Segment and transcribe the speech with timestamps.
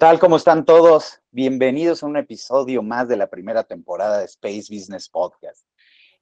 [0.00, 0.18] tal?
[0.18, 1.20] ¿Cómo están todos?
[1.30, 5.66] Bienvenidos a un episodio más de la primera temporada de Space Business Podcast.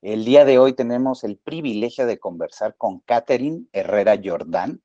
[0.03, 4.83] El día de hoy tenemos el privilegio de conversar con Catherine Herrera Jordán.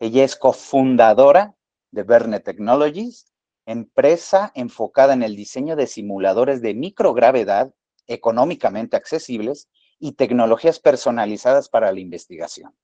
[0.00, 1.54] Ella es cofundadora
[1.92, 3.32] de Verne Technologies,
[3.64, 7.72] empresa enfocada en el diseño de simuladores de microgravedad
[8.06, 12.76] económicamente accesibles y tecnologías personalizadas para la investigación.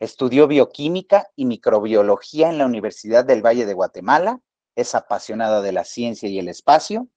[0.00, 4.42] Estudió bioquímica y microbiología en la Universidad del Valle de Guatemala,
[4.74, 7.08] es apasionada de la ciencia y el espacio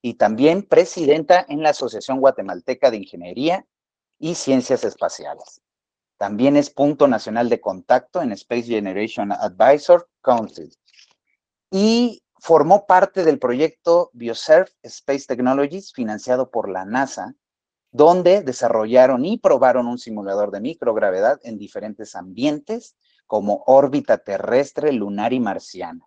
[0.00, 3.66] y también presidenta en la Asociación Guatemalteca de Ingeniería
[4.18, 5.60] y Ciencias Espaciales.
[6.16, 10.72] También es punto nacional de contacto en Space Generation Advisor Council.
[11.70, 17.34] Y formó parte del proyecto BioServe Space Technologies financiado por la NASA,
[17.90, 25.32] donde desarrollaron y probaron un simulador de microgravedad en diferentes ambientes como órbita terrestre, lunar
[25.32, 26.06] y marciana.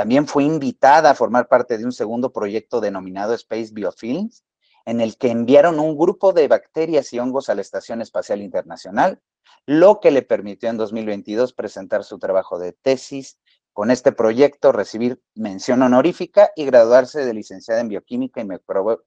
[0.00, 4.46] También fue invitada a formar parte de un segundo proyecto denominado Space Biofilms,
[4.86, 9.20] en el que enviaron un grupo de bacterias y hongos a la Estación Espacial Internacional,
[9.66, 13.38] lo que le permitió en 2022 presentar su trabajo de tesis
[13.74, 18.48] con este proyecto, recibir mención honorífica y graduarse de licenciada en bioquímica y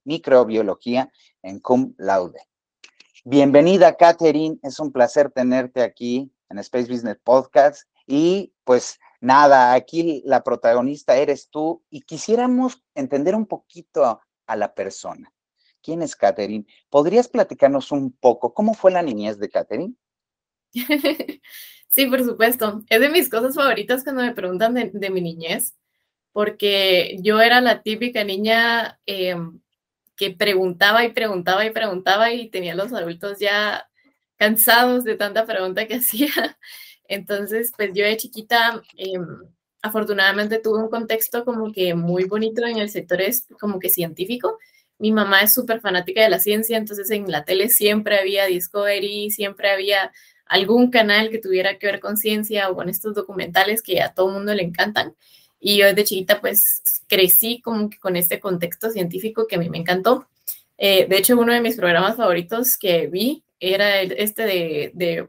[0.04, 1.10] microbiología
[1.42, 2.38] en cum laude.
[3.24, 4.60] Bienvenida, Catherine.
[4.62, 7.88] Es un placer tenerte aquí en Space Business Podcast.
[8.06, 14.74] Y pues nada, aquí la protagonista eres tú y quisiéramos entender un poquito a, la
[14.74, 15.32] persona.
[15.82, 16.66] ¿Quién es Catherine?
[16.90, 19.94] ¿Podrías platicarnos un poco cómo fue la niñez de Catherine?
[21.94, 22.82] Sí, por supuesto.
[22.88, 25.76] Es de mis cosas favoritas cuando me preguntan de, mi niñez,
[26.32, 29.60] porque yo era la típica niña em,
[30.16, 33.88] que preguntaba y preguntaba y preguntaba y tenía los adultos ya
[34.36, 36.58] cansados de tanta pregunta que hacía.
[37.14, 39.24] Entonces, pues yo de chiquita, em,
[39.82, 44.58] afortunadamente tuve un contexto como que muy bonito en el sector es como que científico.
[44.98, 49.30] Mi mamá es súper fanática de la ciencia, entonces en la tele siempre había Discovery,
[49.30, 50.12] siempre había
[50.46, 54.28] algún canal que tuviera que ver con ciencia o con estos documentales que a todo
[54.28, 55.14] mundo le encantan.
[55.60, 59.70] Y yo desde chiquita pues crecí como que con este contexto científico que a mí
[59.70, 60.28] me encantó.
[60.78, 64.44] Eh, de hecho, uno de mis programas favoritos que vi era este
[64.94, 65.28] de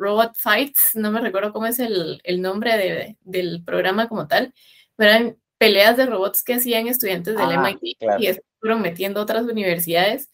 [0.00, 4.54] Robot Fights, no me recuerdo cómo es el, nombre del programa como tal,
[4.96, 8.28] pero eran peleas de robots que hacían estudiantes del ah, MIT y
[8.58, 10.30] fueron metiendo otras universidades.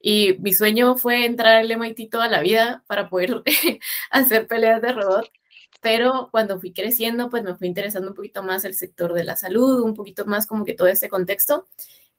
[0.00, 3.42] Y mi sueño fue entrar al MIT toda la vida para poder
[4.10, 5.30] hacer peleas de robots.
[5.80, 9.36] Pero cuando fui creciendo, pues me fui interesando un poquito más el sector de la
[9.36, 11.66] salud, un poquito más como que todo este contexto.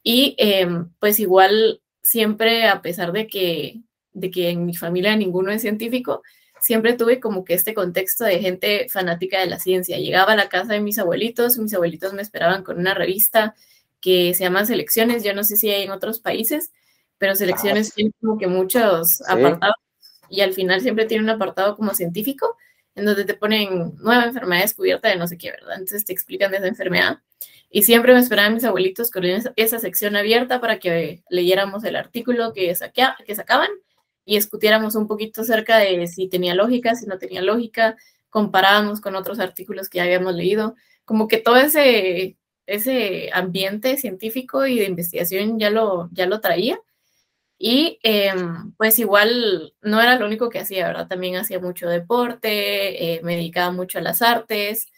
[0.02, 3.80] Y em, pues igual siempre, a pesar de que,
[4.12, 6.22] de que en mi familia ninguno es científico,
[6.70, 9.98] siempre tuve como que este contexto de gente fanática de la ciencia.
[9.98, 13.56] Llegaba a la casa de mis abuelitos, mis abuelitos me esperaban con una revista
[14.00, 16.70] que se llama Selecciones, yo no sé si hay en otros países,
[17.18, 19.74] pero Selecciones ah, tiene como que muchos apartados
[20.28, 22.56] y al final siempre tiene un apartado como científico
[22.94, 25.74] en donde te ponen nueva enfermedad descubierta de no sé qué, ¿verdad?
[25.74, 27.18] Entonces te explican de esa enfermedad.
[27.68, 32.52] Y siempre me esperaban mis abuelitos con esa, sección abierta para que leyéramos el artículo
[32.52, 32.72] que,
[33.26, 33.70] que sacaban
[34.30, 37.96] y discutiéramos un poquito acerca de si tenía lógica, si no tenía lógica,
[38.28, 44.68] comparábamos con otros artículos que ya habíamos leído, como que todo ese, ese ambiente científico
[44.68, 46.78] y de investigación ya lo, ya lo traía.
[47.58, 51.08] Y em, pues igual no era lo único que hacía, ¿verdad?
[51.08, 54.92] También hacía mucho deporte, eh, me dedicaba mucho a las artes.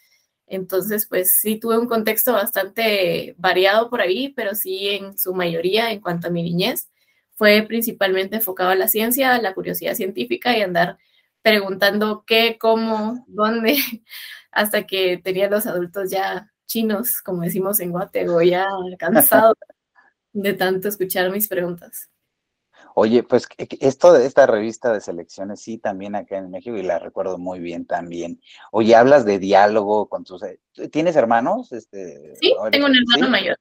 [0.45, 5.91] Entonces, pues sí tuve un contexto bastante variado por ahí, pero sí en su mayoría
[5.91, 6.92] en cuanto a mi niñez
[7.35, 10.97] fue principalmente enfocado a la ciencia, a la curiosidad científica y andar
[11.41, 13.75] preguntando qué, cómo, dónde,
[14.51, 18.67] hasta que tenía los adultos ya chinos, como decimos en Guatemala, ya
[18.97, 19.55] cansados
[20.31, 22.09] de tanto escuchar mis preguntas.
[22.95, 26.99] Oye, pues esto de esta revista de selecciones, sí, también acá en México, y la
[26.99, 28.39] recuerdo muy bien también.
[28.71, 30.43] Oye, hablas de diálogo con tus...
[30.91, 31.71] ¿Tienes hermanos?
[31.71, 33.57] Este, sí, tengo un hermano mayor.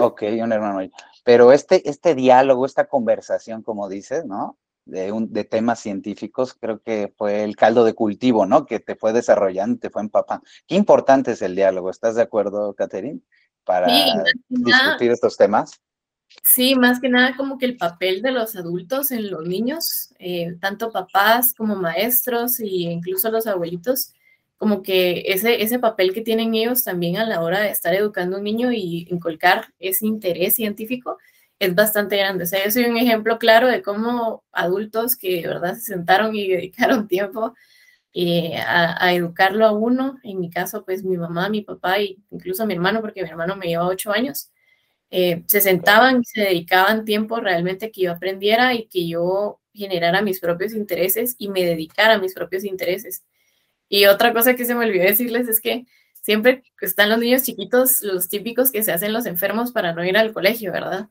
[0.00, 0.92] Ok, un hermano mayor.
[1.24, 4.58] Pero este, este diálogo, esta conversación, como dices, ¿no?
[4.84, 8.66] De, un, de temas científicos, creo que fue el caldo de cultivo, ¿no?
[8.66, 10.44] Que te fue desarrollando, te fue empapando.
[10.66, 13.20] Qué importante es el diálogo, ¿estás de acuerdo, Catherine?
[13.64, 13.86] Para
[14.48, 15.80] discutir estos temas.
[16.42, 20.56] Sí, más que nada como que el papel de los adultos en los niños, eh,
[20.60, 24.12] tanto papás como maestros e incluso los abuelitos,
[24.64, 28.36] como que ese, ese papel que tienen ellos también a la hora de estar educando
[28.36, 31.18] a un niño y inculcar ese interés científico
[31.58, 32.44] es bastante grande.
[32.44, 36.34] O sea, yo soy un ejemplo claro de cómo adultos que de verdad se sentaron
[36.34, 37.54] y dedicaron tiempo
[38.14, 40.18] eh, a, educarlo a uno.
[40.22, 43.56] En mi caso, pues mi mamá, mi papá e incluso mi hermano, porque mi hermano
[43.56, 44.50] me lleva ocho años,
[45.10, 50.22] eh, se sentaban y se dedicaban tiempo realmente que yo aprendiera y que yo generara
[50.22, 53.24] mis propios intereses y me dedicara a mis propios intereses.
[53.88, 55.86] Y otra cosa que se me olvidó decirles es que
[56.24, 60.16] siempre están los niños chiquitos, los típicos que se hacen los enfermos para no ir
[60.16, 61.08] al colegio, ¿verdad?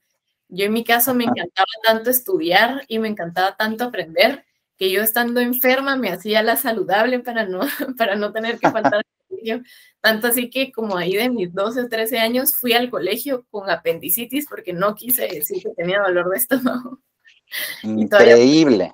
[0.50, 4.44] Yo en mi caso me encantaba tanto estudiar y me encantaba tanto aprender
[4.78, 7.62] que yo estando enferma me hacía la saludable para no,
[7.98, 9.64] para no tener que faltar al colegio.
[10.02, 13.70] Tanto así que como ahí de mis 12 o 13 años fui al colegio con
[13.70, 17.00] apendicitis porque no quise decir que tenía dolor de estómago.
[17.84, 18.94] Increíble.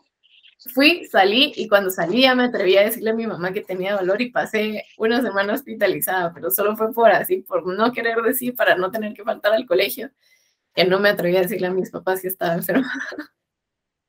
[0.74, 4.22] Fui, salí y cuando salía me atreví a decirle a mi mamá que tenía dolor
[4.22, 8.76] y pasé una semana hospitalizada, pero solo fue por así, por no querer decir, para
[8.76, 10.12] no tener que faltar al colegio,
[10.76, 12.92] que no me atreví a decirle a mis papás que estaba enferma.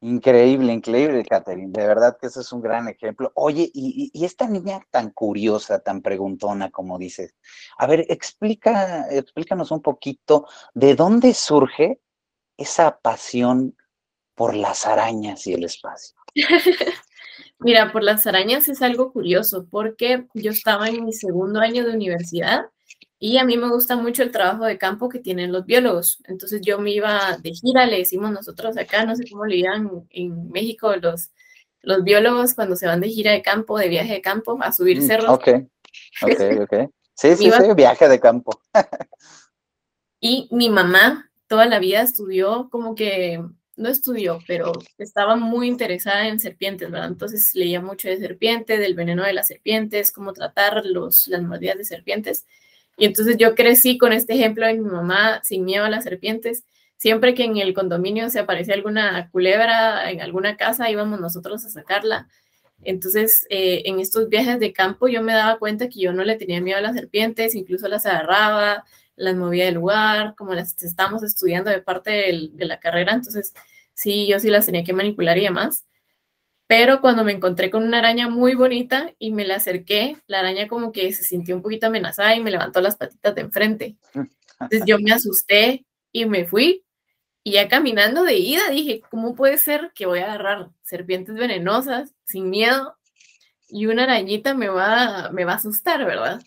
[0.03, 1.71] Increíble, increíble, Catherine.
[1.71, 3.31] De verdad que ese es un gran ejemplo.
[3.35, 7.35] Oye, y, y, esta niña tan curiosa, tan preguntona, como dices.
[7.77, 12.01] A ver, explica, explícanos un poquito de dónde surge
[12.57, 13.77] esa pasión
[14.35, 16.17] por las arañas y el espacio.
[17.59, 21.93] Mira, por las arañas es algo curioso porque yo estaba en mi segundo año de
[21.93, 22.67] universidad
[23.19, 26.23] y a mí me gusta mucho el trabajo de campo que tienen los biólogos.
[26.25, 29.91] Entonces yo me iba de gira, le decimos nosotros acá, no sé cómo le digan
[30.09, 31.31] en México los,
[31.83, 34.99] los biólogos cuando se van de gira de campo, de viaje de campo, a subir
[35.01, 35.29] mm, cerros.
[35.29, 35.49] Ok,
[36.23, 36.91] ok, ok.
[37.15, 38.59] Sí, sí, sí, viaje de campo.
[40.21, 43.45] y mi mamá toda la vida estudió como que
[43.81, 47.09] no estudió, pero estaba muy interesada en serpientes, ¿verdad?
[47.09, 51.79] Entonces leía mucho de serpiente, del veneno de las serpientes, cómo tratar los, las mordidas
[51.79, 52.47] de serpientes.
[52.99, 56.65] Y entonces yo crecí con este ejemplo de mi mamá sin miedo a las serpientes.
[56.99, 61.71] Siempre que en el condominio se aparecía alguna culebra en alguna casa, íbamos nosotros a
[61.71, 62.29] sacarla.
[62.83, 66.37] Entonces, eh, en estos viajes de campo yo me daba cuenta que yo no le
[66.37, 68.85] tenía miedo a las serpientes, incluso las agarraba,
[69.17, 72.11] las movía del lugar, como las estábamos estudiando de parte
[72.53, 73.55] de la carrera, entonces
[74.01, 75.87] sí, yo sí las tenía que manipular y demás.
[76.67, 80.69] Pero cuando me encontré con una araña muy bonita y me la acerqué, la araña
[80.69, 83.97] como que se sintió un poquito amenazada y me levantó las patitas de enfrente.
[84.15, 86.85] Entonces yo me asusté y me fui.
[87.43, 92.15] Y ya caminando de ida dije, ¿cómo puede ser que voy a agarrar serpientes venenosas
[92.25, 92.97] sin miedo
[93.69, 96.41] y una arañita me va, me va a asustar, ¿verdad?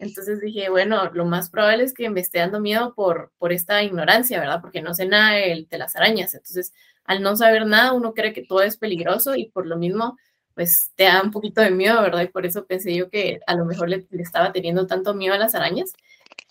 [0.00, 3.82] Entonces dije, bueno, lo más probable es que me esté dando miedo por, por esta
[3.82, 4.62] ignorancia, ¿verdad?
[4.62, 6.34] Porque no sé nada de, las arañas.
[6.34, 6.72] Entonces,
[7.10, 10.16] al no saber nada, uno cree que todo es peligroso y por lo mismo,
[10.54, 12.22] pues te da un poquito de miedo, ¿verdad?
[12.22, 15.38] Y por eso pensé yo que a lo mejor le, estaba teniendo tanto miedo a
[15.38, 15.92] las arañas.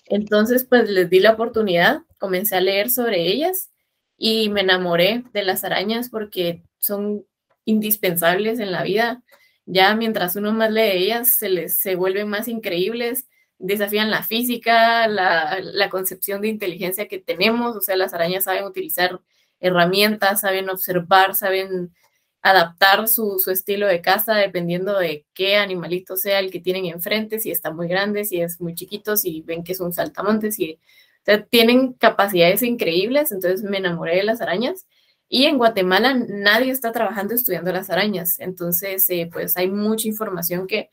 [0.07, 3.71] Entonces, pues les di la oportunidad, comencé a leer sobre ellas
[4.17, 7.25] y me enamoré de las arañas porque son
[7.63, 9.23] indispensables en la vida.
[9.65, 13.27] Ya mientras uno más lee ellas, se les se vuelven más increíbles
[13.62, 18.63] desafían la física, la, la, concepción de inteligencia que tenemos, o sea, las arañas saben
[18.63, 19.19] utilizar
[19.59, 21.94] herramientas, saben observar, saben
[22.41, 27.39] adaptar su, su, estilo de caza dependiendo de qué animalito sea el que tienen enfrente,
[27.39, 30.73] si está muy grande, si es muy chiquito, si ven que es un saltamontes, si,
[30.73, 34.88] o sea, tienen capacidades increíbles, entonces me enamoré de las arañas.
[35.27, 40.65] Y en Guatemala nadie está trabajando estudiando las arañas, entonces eh, pues hay mucha información
[40.65, 40.89] que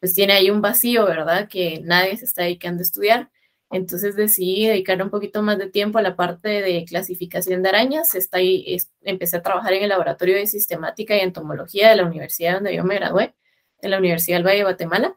[0.00, 1.48] pues tiene ahí un vacío, ¿verdad?
[1.48, 3.30] Que nadie se está dedicando a estudiar.
[3.70, 8.14] Entonces decidí dedicar un poquito más de tiempo a la parte de clasificación de arañas.
[8.14, 12.54] Está ahí, empecé a trabajar en el laboratorio de sistemática y entomología de la universidad
[12.54, 13.34] donde yo me gradué,
[13.80, 15.16] en la Universidad del Valle de Guatemala.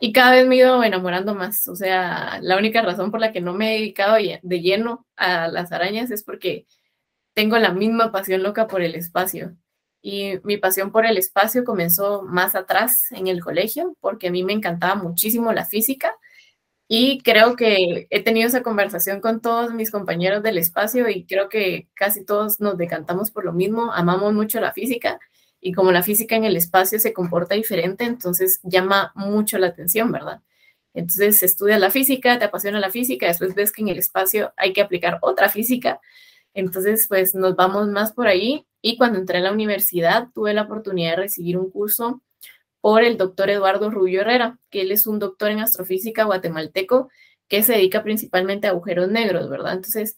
[0.00, 1.68] Y cada vez me he ido enamorando más.
[1.68, 5.48] O sea, la única razón por la que no me he dedicado de lleno a
[5.48, 6.66] las arañas es porque
[7.34, 9.56] tengo la misma pasión loca por el espacio.
[10.02, 14.44] Y mi pasión por el espacio comenzó más atrás en el colegio, porque a mí
[14.44, 16.14] me encantaba muchísimo la física.
[16.88, 21.48] Y creo que he tenido esa conversación con todos mis compañeros del espacio y creo
[21.48, 25.18] que casi todos nos decantamos por lo mismo, amamos mucho la física
[25.60, 30.12] y como la física en el espacio se comporta diferente, entonces llama mucho la atención,
[30.12, 30.42] ¿verdad?
[30.94, 34.72] Entonces estudias la física, te apasiona la física, después ves que en el espacio hay
[34.72, 36.00] que aplicar otra física,
[36.54, 40.62] entonces pues nos vamos más por ahí y cuando entré a la universidad tuve la
[40.62, 42.22] oportunidad de recibir un curso
[42.86, 47.10] por el doctor Eduardo Rubio Herrera, que él es un doctor en astrofísica guatemalteco
[47.48, 49.72] que se dedica principalmente a agujeros negros, ¿verdad?
[49.72, 50.16] Entonces,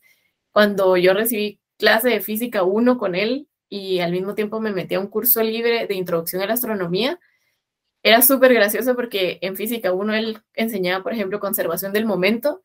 [0.52, 4.96] cuando yo recibí clase de física 1 con él y al mismo tiempo me metí
[4.96, 7.18] a un curso libre de introducción a la astronomía,
[8.02, 12.60] era súper gracioso porque en física 1 él enseñaba, por ejemplo, conservación del momento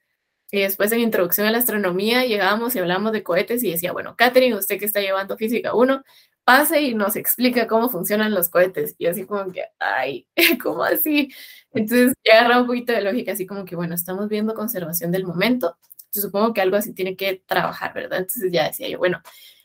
[0.51, 4.15] y después en Introducción a la Astronomía llegábamos y hablábamos de cohetes y decía, bueno,
[4.17, 6.03] Catherine, usted que está llevando Física 1,
[6.43, 8.95] pase y nos explica cómo funcionan los cohetes.
[8.97, 10.27] Y así como que, ay,
[10.61, 11.33] ¿cómo así?
[11.73, 15.25] Entonces ya agarra un poquito de lógica, así como que, bueno, estamos viendo conservación del
[15.25, 15.77] momento.
[16.11, 18.19] Supongo que algo así tiene que trabajar, ¿verdad?
[18.19, 19.21] Entonces ya decía yo, bueno,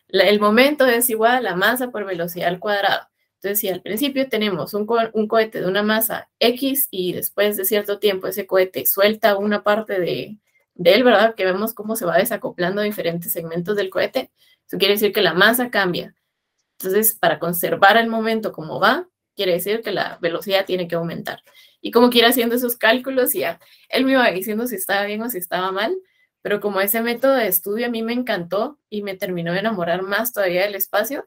[0.09, 3.09] el momento es igual a la masa por velocidad al cuadrado.
[3.35, 7.65] Entonces, si al principio tenemos un, un, cohete de una masa X y después de
[7.65, 10.39] cierto tiempo ese cohete suelta una parte de,
[10.75, 11.35] de él, ¿verdad?
[11.37, 14.33] Que vemos cómo se va desacoplando diferentes segmentos del cohete.
[14.67, 16.15] Eso quiere decir que la masa cambia.
[16.79, 21.43] Entonces, para conservar el momento como va, quiere decir que la velocidad tiene que aumentar.
[21.81, 25.31] Y como quiera haciendo esos cálculos, ya él me iba diciendo si estaba bien o
[25.31, 25.97] si estaba mal,
[26.41, 30.03] pero como ese método de estudio a mí me encantó y me terminó de enamorar
[30.03, 31.27] más todavía del espacio.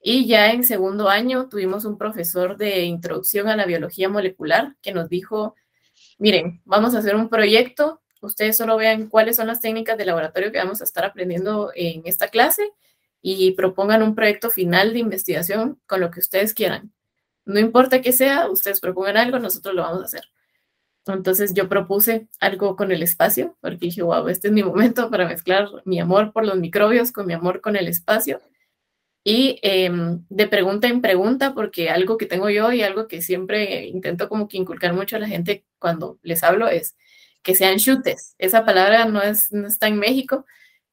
[0.00, 4.92] Y ya en segundo año tuvimos un profesor de introducción a la biología molecular que
[4.92, 5.56] nos dijo,
[6.18, 10.52] miren, vamos a hacer un proyecto, ustedes solo vean cuáles son las técnicas de laboratorio
[10.52, 12.70] que vamos a estar aprendiendo en esta clase
[13.26, 16.92] y propongan un proyecto final de investigación con lo que ustedes quieran.
[17.46, 20.24] No importa qué sea, ustedes propongan algo, nosotros lo vamos a hacer.
[21.06, 25.26] Entonces yo propuse algo con el espacio, porque dije, wow, este es mi momento para
[25.26, 28.42] mezclar mi amor por los microbios con mi amor con el espacio.
[29.24, 33.86] Y em, de pregunta en pregunta, porque algo que tengo yo y algo que siempre
[33.86, 36.94] intento como que inculcar mucho a la gente cuando les hablo es
[37.42, 38.34] que sean chutes.
[38.36, 40.44] Esa palabra no, es, no está en México,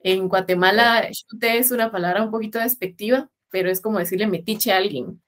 [0.03, 4.77] en Guatemala, chute es una palabra un poquito despectiva, pero es como decirle metiche a
[4.77, 5.21] alguien.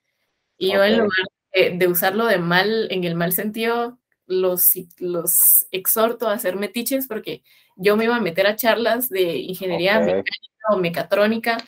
[0.58, 6.28] Y yo en lugar de, usarlo de mal, en el mal sentido, los, los exhorto
[6.28, 7.42] a hacer metiches porque
[7.76, 11.58] yo me iba a meter a charlas de ingeniería mecánica o mecatrónica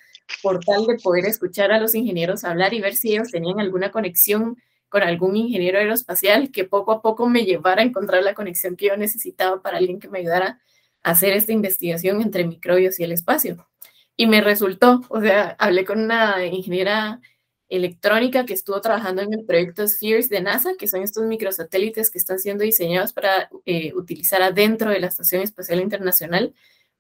[0.43, 3.91] por tal de poder escuchar a los ingenieros hablar y ver si ellos tenían alguna
[3.91, 4.57] conexión
[4.89, 8.87] con algún ingeniero aeroespacial que poco a poco me llevara a encontrar la conexión que
[8.87, 10.61] yo necesitaba para alguien que me ayudara
[11.07, 13.69] hacer esta investigación entre microbios y el espacio.
[14.17, 17.21] Y me resultó, o sea, hablé con una ingeniera
[17.69, 22.19] electrónica que estuvo trabajando en el proyecto Spheres de NASA, que son estos microsatélites que
[22.19, 26.55] están siendo diseñados para eh, utilizar adentro de la Estación Espacial Internacional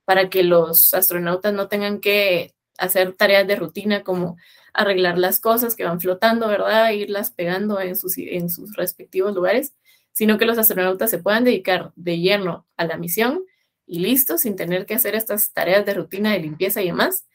[0.04, 4.36] para que los astronautas no tengan que hacer tareas de rutina como
[4.72, 6.92] arreglar las cosas que van flotando, ¿verdad?
[6.92, 9.74] Irlas pegando en sus, en sus respectivos lugares,
[10.12, 13.42] sino que los astronautas se puedan dedicar de lleno a la misión
[13.86, 17.26] y listo, sin tener que hacer estas tareas de rutina de limpieza y demás.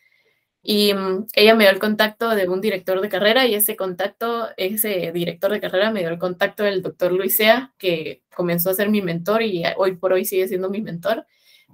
[0.64, 4.50] Y mm, ella me dio el contacto de un director de carrera y ese contacto,
[4.58, 8.90] ese director de carrera me dio el contacto del doctor Luisea, que comenzó a ser
[8.90, 11.26] mi mentor y hoy por hoy sigue siendo mi mentor,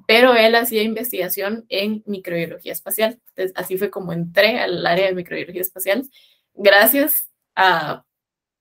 [0.08, 3.20] pero él hacía investigación en microbiología espacial.
[3.56, 6.10] Así fue como entré al área de microbiología espacial,
[6.54, 8.06] gracias a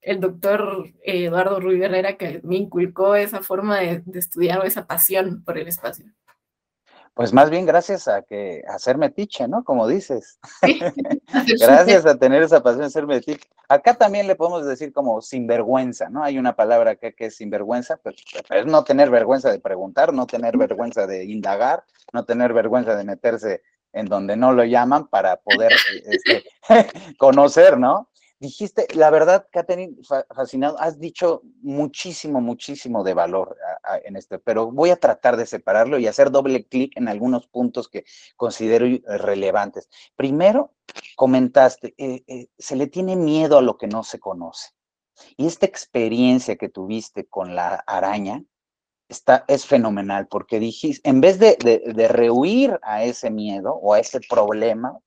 [0.06, 5.42] el doctor Eduardo Ruiz Herrera que me inculcó esa forma de, estudiar o esa pasión
[5.44, 6.06] por el espacio.
[7.12, 9.64] Pues más bien gracias a que a ser metiche, ¿no?
[9.64, 10.38] Como dices.
[11.60, 13.48] gracias a tener esa pasión de ser metiche.
[13.68, 16.22] Acá también le podemos decir como sinvergüenza, ¿no?
[16.22, 18.16] Hay una palabra acá que es sinvergüenza, pero,
[18.50, 21.82] es no tener vergüenza de preguntar, no tener vergüenza de indagar,
[22.12, 25.72] no tener vergüenza de meterse en donde no lo llaman para poder
[26.04, 26.44] este,
[27.18, 28.08] conocer, ¿no?
[28.38, 29.96] Dijiste, la verdad, Catherine,
[30.34, 33.56] fascinado, has dicho muchísimo, muchísimo de valor
[34.04, 37.88] en esto, pero voy a tratar de separarlo y hacer doble clic en algunos puntos
[37.88, 38.04] que
[38.36, 39.88] considero eh, relevantes.
[40.16, 40.74] Primero,
[41.16, 44.70] comentaste, eh, eh, se le tiene miedo a lo que no se conoce.
[45.38, 48.44] Y esta experiencia que tuviste con la araña
[49.08, 53.94] está, es fenomenal, porque dijiste, en vez de, de, de rehuir a ese miedo o
[53.94, 54.98] a ese problema,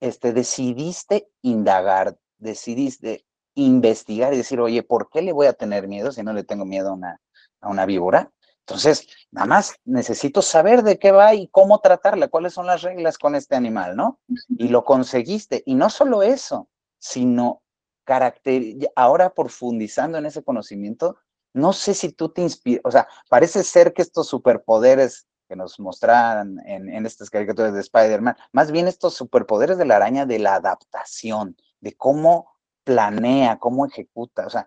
[0.00, 6.12] este, decidiste indagar, decidiste investigar y decir, oye, ¿por qué le voy a tener miedo
[6.12, 7.20] si no le tengo miedo a una,
[7.60, 8.30] a una víbora?
[8.66, 13.18] Entonces, nada más necesito saber de qué va y cómo tratarla, cuáles son las reglas
[13.18, 14.20] con este animal, ¿no?
[14.56, 15.62] Y lo conseguiste.
[15.66, 16.68] Y no solo eso,
[16.98, 17.62] sino
[18.04, 18.62] carácter,
[18.94, 21.18] ahora profundizando en ese conocimiento,
[21.54, 25.78] no sé si tú te inspiras, o sea, parece ser que estos superpoderes que nos
[25.78, 30.38] mostraran en, en estas caricaturas de Spider-Man, más bien estos superpoderes de la araña de
[30.38, 32.50] la adaptación, de cómo
[32.84, 34.46] planea, cómo ejecuta.
[34.46, 34.66] O sea,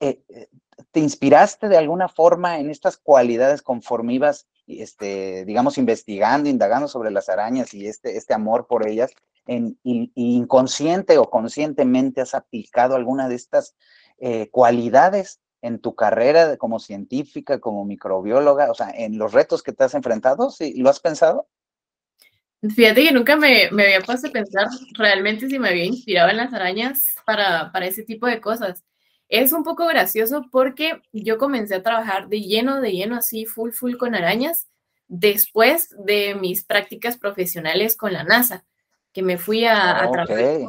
[0.00, 0.48] eh, eh,
[0.92, 7.10] ¿te inspiraste de alguna forma en estas cualidades conforme ibas, este, digamos, investigando, indagando sobre
[7.10, 9.12] las arañas y este, este amor por ellas?
[9.46, 13.74] En, inconsciente o conscientemente has aplicado alguna de estas
[14.18, 19.72] eh, cualidades en tu carrera como científica, como microbióloga, o sea, en los retos que
[19.72, 20.74] te has enfrentado, ¿sí?
[20.76, 21.48] ¿Lo has pensado?
[22.74, 26.38] Fíjate que nunca me, me, había puesto a pensar realmente si me había inspirado en
[26.38, 28.84] las arañas para, para ese tipo de cosas.
[29.28, 33.70] Es un poco gracioso porque yo comencé a trabajar de lleno, de lleno, así, full,
[33.70, 34.68] full con arañas,
[35.06, 38.64] después de mis prácticas profesionales con la NASA,
[39.12, 40.66] que me fui a, a trabajar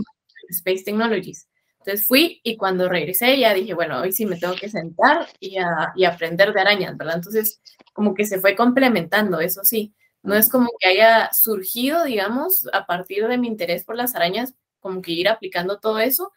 [0.49, 1.47] Space Technologies.
[1.79, 5.57] Entonces fui y cuando regresé ya dije, bueno, hoy sí me tengo que sentar y,
[5.95, 7.15] y aprender de arañas, ¿verdad?
[7.15, 7.61] Entonces
[7.93, 9.93] como que se fue complementando, eso sí.
[10.29, 14.53] No es como que haya surgido, digamos, a partir de mi interés por las arañas,
[14.79, 16.31] como que ir aplicando todo eso,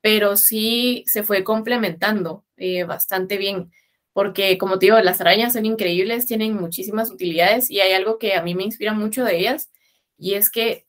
[0.00, 3.70] pero sí se fue complementando eh, bastante bien,
[4.14, 8.32] porque como te digo, las arañas son increíbles, tienen muchísimas utilidades y hay algo que
[8.36, 9.70] a mí me inspira mucho de ellas,
[10.16, 10.86] y es que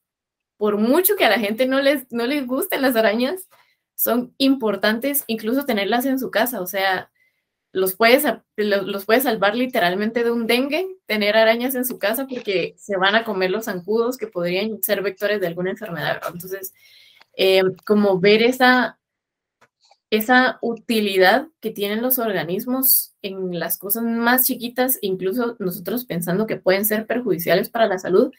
[0.56, 3.50] por mucho que a la gente no les, no les gusten las arañas,
[3.94, 7.12] son importantes incluso tenerlas en su casa, o sea,
[7.78, 8.24] los puedes,
[8.56, 13.16] los puede salvar literalmente de un dengue, tener arañas en su casa porque se van
[13.16, 16.20] a comer los zancudos que podrían ser vectores de alguna enfermedad.
[16.34, 16.74] Entonces,
[17.34, 19.00] eh, como ver esa,
[20.10, 26.58] esa utilidad que tienen los organismos en las cosas más chiquitas, incluso nosotros pensando que
[26.58, 28.32] pueden ser perjudiciales para la salud,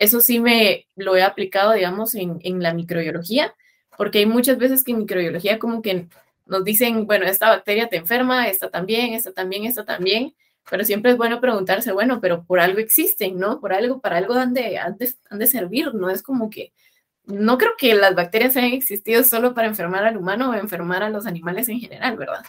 [0.00, 3.54] eso sí me lo he aplicado, digamos, en, en la microbiología,
[3.96, 6.08] porque hay muchas veces que en microbiología como que
[6.50, 10.34] nos dicen, bueno, esta bacteria te enferma, esta también, esta también, esta también,
[10.68, 13.60] pero siempre es bueno preguntarse, bueno, pero por algo existen, ¿no?
[13.60, 16.72] Por algo, para algo han de, han de, servir, no es como que,
[17.24, 21.10] no creo que las bacterias hayan existido solo para enfermar al humano o enfermar a
[21.10, 22.44] los animales en general, ¿verdad?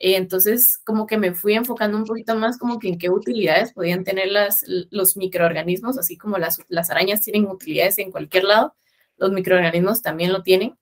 [0.00, 4.04] Entonces, como que me fui enfocando un poquito más como que en qué utilidades podían
[4.04, 8.74] tener las, los microorganismos, así como las, las arañas tienen utilidades en cualquier lado,
[9.16, 10.76] los microorganismos también lo tienen.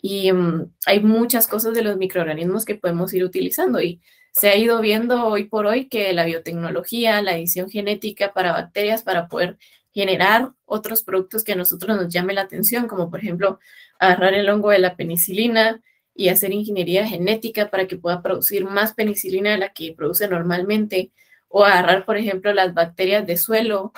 [0.00, 4.00] Y mm, hay muchas cosas de los microorganismos que podemos ir utilizando y
[4.32, 9.02] se ha ido viendo hoy por hoy que la biotecnología, la edición genética para bacterias,
[9.02, 9.58] para poder
[9.92, 13.58] generar otros productos que a nosotros nos llame la atención, como por ejemplo
[13.98, 15.82] agarrar el hongo de la penicilina
[16.14, 21.10] y hacer ingeniería genética para que pueda producir más penicilina de la que produce normalmente,
[21.48, 23.92] o agarrar, por ejemplo, las bacterias de suelo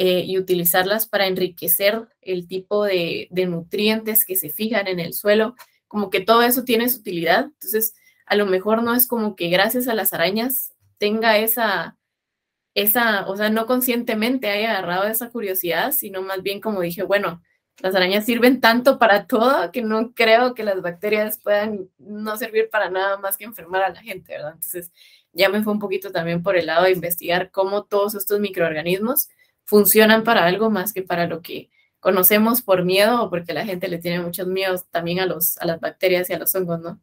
[0.00, 5.56] eh, y utilizarlas para enriquecer el tipo de, nutrientes que se fijan en el suelo,
[5.88, 7.46] como que todo eso tiene su utilidad.
[7.46, 11.98] Entonces, a lo mejor no es como que gracias a las arañas tenga esa,
[12.74, 17.42] esa, o sea, no conscientemente haya agarrado esa curiosidad, sino más bien como dije, bueno,
[17.82, 22.70] las arañas sirven tanto para todo que no creo que las bacterias puedan no servir
[22.70, 24.52] para nada más que enfermar a la gente, ¿verdad?
[24.54, 24.92] Entonces,
[25.32, 29.28] ya me fue un poquito también por el lado de investigar cómo todos estos microorganismos
[29.68, 33.88] funcionan para algo más que para lo que conocemos por miedo o porque la gente
[33.88, 36.98] le tiene muchos miedos también a, los, a las bacterias y a los hongos, ¿no?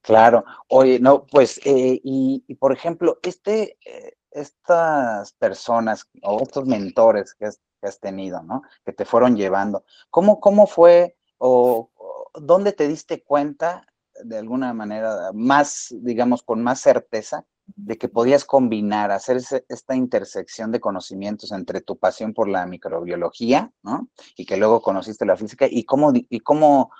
[0.00, 7.34] Claro, oye, no, pues, eh, y, por ejemplo, este, eh, estas personas o estos mentores
[7.34, 8.62] que has, tenido, ¿no?
[8.84, 11.90] Que te fueron llevando, ¿cómo, cómo fue o,
[12.34, 13.86] dónde te diste cuenta
[14.24, 17.44] de alguna manera más, digamos, con más certeza
[17.76, 23.72] de que podías combinar, hacer esta intersección de conocimientos entre tu pasión por la microbiología,
[23.82, 24.08] ¿no?
[24.36, 26.90] Y que luego conociste la física, y cómo, y cómo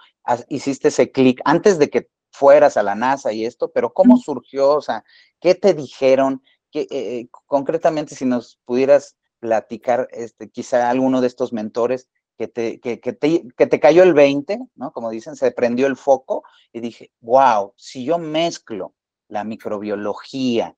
[0.48, 4.76] hiciste ese clic antes de que fueras a la NASA y esto, pero cómo surgió,
[4.76, 5.04] o sea,
[5.40, 6.42] ¿qué te dijeron?
[6.70, 12.46] Que, eh, eh, concretamente, si nos pudieras platicar, este, quizá alguno de estos mentores, que
[12.46, 14.92] te, que, te, que te cayó el 20, ¿no?
[14.92, 18.94] Como dicen, se prendió el foco y dije, wow, si yo mezclo
[19.28, 20.74] la microbiología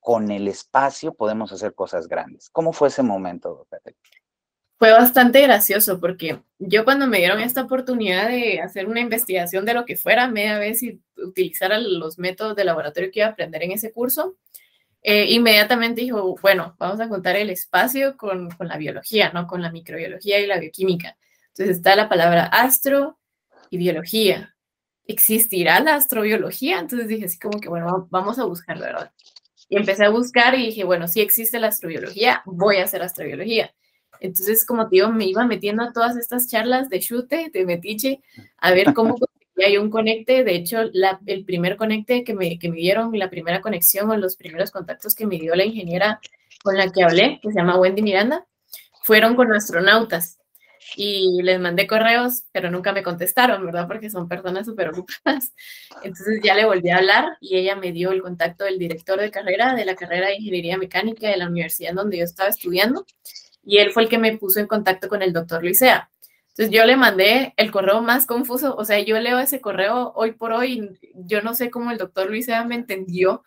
[0.00, 2.50] con el espacio, podemos hacer cosas grandes.
[2.50, 3.68] ¿Cómo fue ese momento,
[4.76, 9.74] Fue bastante gracioso porque yo cuando me dieron esta oportunidad de hacer una investigación de
[9.74, 13.62] lo que fuera, media vez y utilizar los métodos de laboratorio que iba a aprender
[13.62, 14.36] en ese curso,
[15.02, 19.46] eh, inmediatamente dijo, bueno, vamos a contar el espacio con, con, la biología, ¿no?
[19.46, 21.16] Con la microbiología y la bioquímica.
[21.48, 23.18] Entonces está la palabra astro
[23.70, 24.52] y biología
[25.06, 26.78] existirá la astrobiología.
[26.78, 29.12] Entonces dije así como que, bueno, vamos a buscar, ¿verdad?
[29.68, 33.72] Y empecé a buscar y dije, bueno, si existe la astrobiología, voy a hacer astrobiología.
[34.20, 38.20] Entonces, como te digo, me iba metiendo a todas estas charlas de chute, de metiche,
[38.58, 39.16] a ver cómo
[39.64, 40.44] hay un conecte.
[40.44, 44.16] De hecho, la, el primer conecte que me, que me dieron, la primera conexión o
[44.16, 46.20] los primeros contactos que me dio la ingeniera
[46.62, 48.46] con la que hablé, que se llama Wendy Miranda,
[49.02, 50.38] fueron con astronautas
[50.96, 53.86] y les mandé correos, pero nunca me contestaron, ¿verdad?
[53.86, 55.52] Porque son personas súper ocupadas.
[56.02, 59.30] Entonces ya le volví a hablar y ella me dio el contacto del director de
[59.30, 63.06] carrera de la carrera de Ingeniería Mecánica de la universidad donde yo estaba estudiando
[63.64, 66.10] y él fue el que me puso en contacto con el doctor Luisea.
[66.48, 70.32] Entonces yo le mandé el correo más confuso, o sea, yo leo ese correo hoy
[70.32, 73.42] por hoy, yo no sé cómo el doctor Luisea me entendió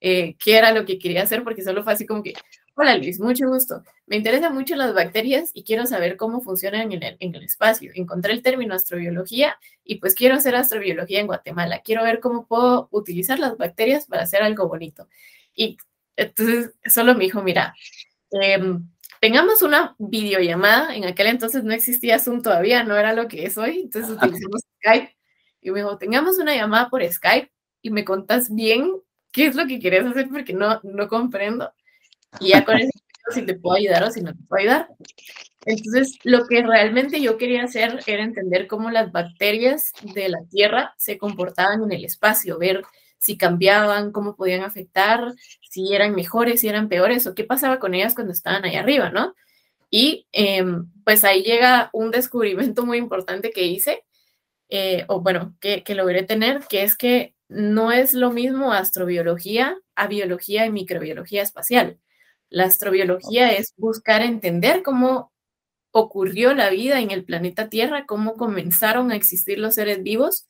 [0.00, 2.34] eh, qué era lo que quería hacer, porque solo fue así como que,
[2.78, 3.82] Hola Luis, mucho gusto.
[4.04, 7.90] Me interesan mucho las bacterias y quiero saber cómo funcionan en el, en el, espacio.
[7.94, 11.80] Encontré el término astrobiología y pues quiero hacer astrobiología en Guatemala.
[11.82, 15.08] Quiero ver cómo puedo utilizar las bacterias para hacer algo bonito.
[15.54, 15.78] Y
[16.16, 17.74] entonces solo me dijo, mira,
[18.30, 18.86] em,
[19.22, 23.56] tengamos una videollamada, en aquel entonces no existía Zoom todavía, no era lo que es
[23.56, 25.16] hoy, entonces utilizamos Skype.
[25.62, 28.92] Y me dijo, tengamos una llamada por Skype y me contas bien
[29.32, 31.72] qué es lo que quieres hacer porque no, no comprendo.
[32.40, 32.90] Y ya con eso,
[33.32, 34.88] si te puedo ayudar o si no te puedo ayudar.
[35.66, 40.94] Entonces, lo que realmente yo quería hacer era entender cómo las bacterias de la Tierra
[40.96, 42.84] se comportaban en el espacio, ver
[43.18, 45.34] si cambiaban, cómo podían afectar,
[45.68, 49.10] si eran mejores, si eran peores, o qué pasaba con ellas cuando estaban ahí arriba,
[49.10, 49.34] ¿no?
[49.90, 54.04] Y em, pues ahí llega un descubrimiento muy importante que hice,
[54.68, 59.76] eh, o bueno, que, que logré tener, que es que no es lo mismo astrobiología
[59.96, 61.98] a biología y microbiología espacial.
[62.48, 65.32] La astrobiología es buscar entender cómo
[65.90, 70.46] ocurrió la vida en el planeta Tierra, cómo comenzaron a existir los seres vivos,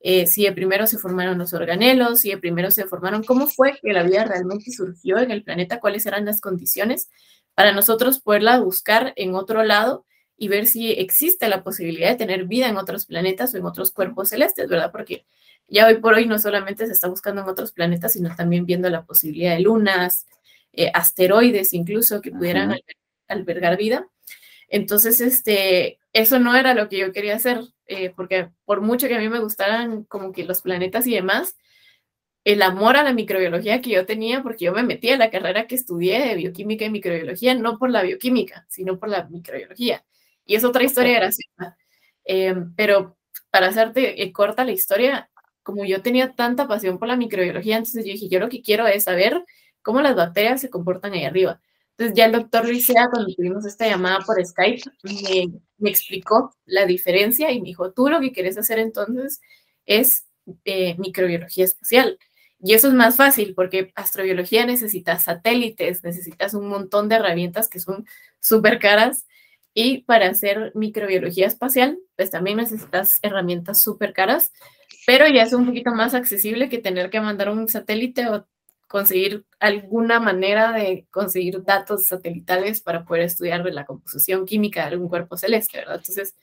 [0.00, 3.78] eh, si de primero se formaron los organelos, si de primero se formaron, cómo fue
[3.82, 7.10] que la vida realmente surgió en el planeta, cuáles eran las condiciones
[7.54, 10.06] para nosotros poderla buscar en otro lado
[10.38, 13.92] y ver si existe la posibilidad de tener vida en otros planetas o en otros
[13.92, 14.90] cuerpos celestes, ¿verdad?
[14.90, 15.26] Porque
[15.68, 18.88] ya hoy por hoy no solamente se está buscando en otros planetas, sino también viendo
[18.88, 20.26] la posibilidad de lunas,
[20.72, 22.76] eh, asteroides incluso que pudieran
[23.28, 24.08] albergar vida.
[24.68, 29.16] Entonces, este, eso no era lo que yo quería hacer, eh, porque por mucho que
[29.16, 31.56] a mí me gustaran como que los planetas y demás,
[32.44, 35.66] el amor a la microbiología que yo tenía, porque yo me metí a la carrera
[35.66, 40.04] que estudié de bioquímica y microbiología, no por la bioquímica, sino por la microbiología.
[40.44, 41.76] Y es otra historia graciosa.
[42.24, 43.18] Em, pero
[43.50, 45.30] para hacerte eh, corta la historia,
[45.62, 48.86] como yo tenía tanta pasión por la microbiología, entonces yo dije, yo lo que quiero
[48.86, 49.44] es saber
[49.82, 51.60] cómo las bacterias se comportan ahí arriba.
[52.00, 57.50] Entonces ya el doctor Luisea, cuando tuvimos esta llamada por Skype, me, explicó la diferencia
[57.50, 59.40] y me dijo, tú lo que quieres hacer entonces
[59.84, 60.26] es
[60.64, 62.18] eh, microbiología espacial.
[62.62, 67.80] Y eso es más fácil porque astrobiología necesitas satélites, necesitas un montón de herramientas que
[67.80, 68.06] son
[68.40, 69.26] súper caras.
[69.74, 74.52] Y para hacer microbiología espacial, pues también necesitas herramientas súper caras,
[75.06, 78.46] pero ya es un poquito más accesible que tener que mandar un satélite o
[78.90, 85.08] conseguir alguna manera de conseguir datos satelitales para poder estudiar la composición química de algún
[85.08, 85.98] cuerpo celeste, ¿verdad?
[85.98, 86.34] Entonces,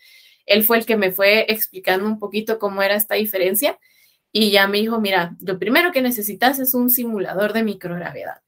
[0.46, 3.78] él fue el que me fue explicando un poquito cómo era esta diferencia
[4.32, 8.42] y ya me dijo, mira, lo primero que necesitas es un simulador de microgravedad.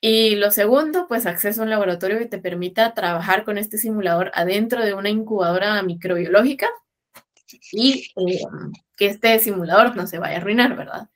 [0.00, 4.32] Y lo segundo, pues acceso a un laboratorio que te permita trabajar con este simulador
[4.34, 6.68] adentro de una incubadora microbiológica
[7.70, 8.40] y eh,
[8.96, 11.08] que este simulador no se vaya a arruinar, ¿verdad?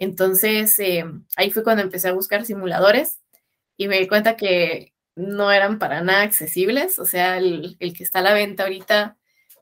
[0.00, 1.04] Entonces, eh,
[1.36, 3.20] ahí fue cuando empecé a buscar simuladores
[3.76, 6.98] y me di cuenta que no eran para nada accesibles.
[6.98, 9.16] O sea, el, que está a la venta ahorita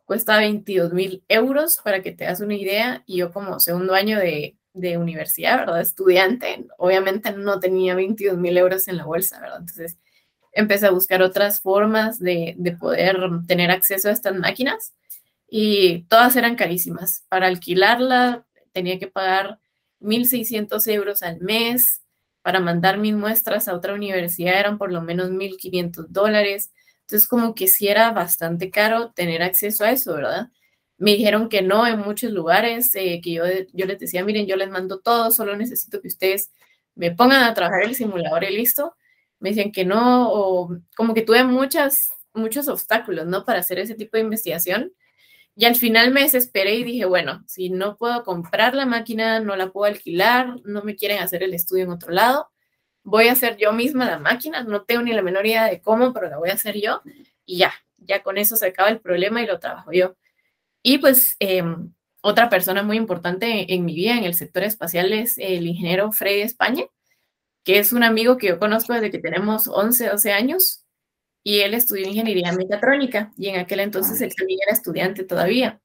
[0.05, 3.03] cuesta 22 mil euros, para que te das una idea.
[3.07, 5.81] Y yo como segundo año de, de universidad, ¿verdad?
[5.81, 9.61] Estudiante, obviamente no tenía 22 mil euros en la bolsa, ¿verdad?
[9.61, 9.99] Entonces,
[10.53, 14.95] empecé a buscar otras formas de, de poder tener acceso a estas máquinas
[15.49, 17.25] y todas eran carísimas.
[17.29, 19.59] Para alquilarla tenía que pagar
[20.01, 22.03] 1.600 euros al mes.
[22.43, 26.73] Para mandar mis muestras a otra universidad eran por lo menos 1.500 dólares.
[27.03, 30.49] Entonces, como que sí era bastante caro tener acceso a eso, ¿verdad?
[30.99, 34.57] Me dijeron que no en muchos lugares, eh, que yo, yo les decía, miren, yo
[34.57, 36.51] les mando todo, solo necesito que ustedes
[36.95, 38.97] me pongan a trabajar el simulador y listo.
[39.41, 43.45] Me decían que no, o como que tuve muchas, muchos obstáculos, ¿no?
[43.45, 44.93] Para hacer ese tipo de investigación.
[45.59, 49.57] Y al final me desesperé y dije, bueno, si no puedo comprar la máquina, no
[49.57, 52.51] la puedo alquilar, no me quieren hacer el estudio en otro lado,
[53.03, 56.13] voy a hacer yo misma la máquina, no tengo ni la menor idea de cómo,
[56.13, 57.01] pero la voy a hacer yo
[57.47, 60.17] y ya, ya con eso se acaba el problema y lo trabajo yo.
[60.83, 65.39] Y pues em, otra persona muy importante en mi vida en el sector espacial es
[65.39, 66.85] el ingeniero Freddy España,
[67.65, 70.86] que es un amigo que yo conozco desde que tenemos 11, 12 años
[71.47, 75.81] y él estudió ingeniería mecatrónica y en aquel entonces él también era estudiante todavía.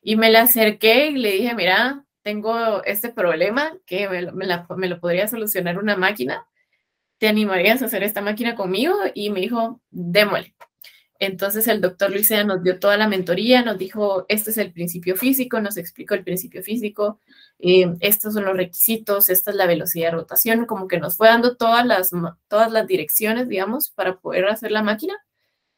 [0.00, 5.00] Y me le acerqué y le dije, mira, tengo este problema que me, me, lo
[5.00, 6.46] podría solucionar una máquina.
[7.18, 8.94] ¿Te animarías a hacer esta máquina conmigo?
[9.12, 10.54] Y me dijo, démosle.
[11.24, 15.14] Entonces el doctor Luisea nos dio toda la mentoría, nos dijo, este es el principio
[15.14, 17.20] físico, nos explicó el principio físico,
[17.60, 21.28] eh, estos son los requisitos, esta es la velocidad de rotación, como que nos fue
[21.28, 22.10] dando todas las,
[22.48, 25.14] todas las direcciones, digamos, para poder hacer la máquina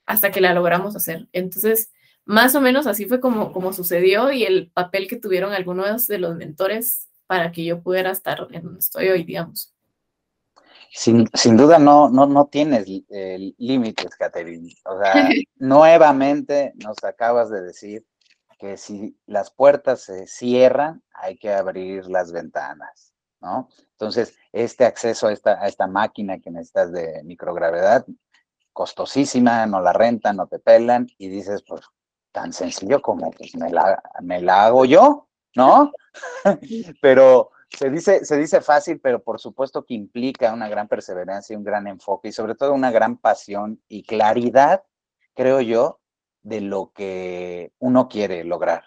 [0.06, 1.28] hasta que la logramos hacer.
[1.32, 1.92] Entonces,
[2.24, 6.18] más o menos así fue como, como sucedió y el papel que tuvieron algunos de
[6.20, 9.73] los mentores para que yo pudiera estar en donde estoy hoy, digamos.
[10.96, 14.72] Sin, sin, duda no, no, no tienes eh, límites, Catherine.
[14.84, 18.06] O sea, nuevamente nos acabas de decir
[18.60, 23.68] que si las puertas se cierran, hay que abrir las ventanas, ¿no?
[23.90, 28.06] Entonces, este acceso a esta, a esta máquina que necesitas de microgravedad,
[28.72, 31.82] costosísima, no la rentan, no te pelan, y dices, pues,
[32.30, 35.26] tan sencillo como pues, me, la, me la hago yo,
[35.56, 35.92] ¿no?
[37.02, 41.64] pero se dice, se dice fácil, pero por supuesto que implica una gran perseverancia, un
[41.64, 44.82] gran enfoque y sobre todo una gran pasión y claridad,
[45.34, 46.00] creo yo,
[46.42, 48.84] de lo que uno quiere lograr.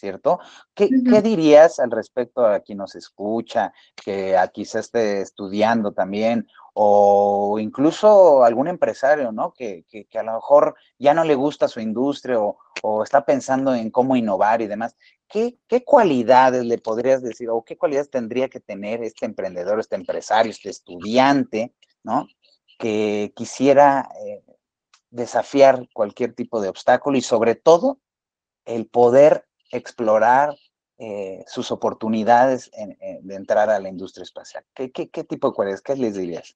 [0.00, 0.40] ¿cierto?
[0.74, 0.88] ¿Qué,
[1.22, 8.44] dirías al respecto a quien nos escucha, que aquí se esté estudiando también, o incluso
[8.44, 9.52] algún empresario, ¿no?
[9.52, 14.16] Que, a lo mejor ya no le gusta su industria o, está pensando en cómo
[14.16, 14.96] innovar y demás.
[15.28, 20.50] ¿Qué, cualidades le podrías decir o qué cualidades tendría que tener este emprendedor, este empresario,
[20.50, 22.26] este estudiante, ¿no?
[22.78, 24.42] Que quisiera eh,
[25.10, 27.98] desafiar cualquier tipo de obstáculo y sobre todo
[28.64, 30.56] el poder explorar
[31.02, 32.70] eh, sus oportunidades
[33.22, 34.62] de entrar a la industria espacial?
[34.74, 34.88] ¿Qué,
[35.24, 35.80] tipo de cualidades?
[35.80, 36.54] ¿Qué les dirías?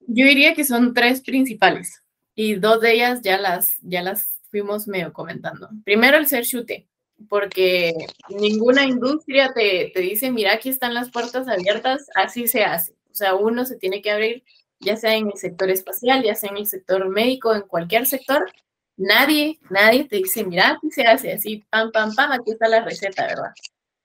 [0.00, 2.02] Yo diría que son tres principales
[2.34, 5.70] y dos de ellas ya las, ya las fuimos medio comentando.
[5.84, 6.86] Primero, el ser chute,
[7.30, 7.94] porque
[8.28, 12.92] ninguna industria te, te dice, mira, aquí están las puertas abiertas, así se hace.
[13.10, 14.44] O sea, uno se tiene que abrir,
[14.80, 18.52] ya sea en el sector espacial, ya sea en el sector médico, en cualquier sector,
[18.98, 22.84] nadie, nadie te dice, mira, aquí se hace así, pam, pam, pam, aquí está la
[22.84, 23.52] receta, ¿verdad?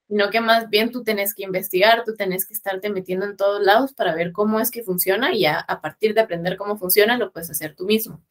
[0.08, 3.62] Sino que más bien tú tenés que investigar, tú tenés que estarte metiendo en todos
[3.64, 7.18] lados para ver cómo es que funciona y ya a partir de aprender cómo funciona
[7.18, 8.22] lo puedes hacer tú mismo.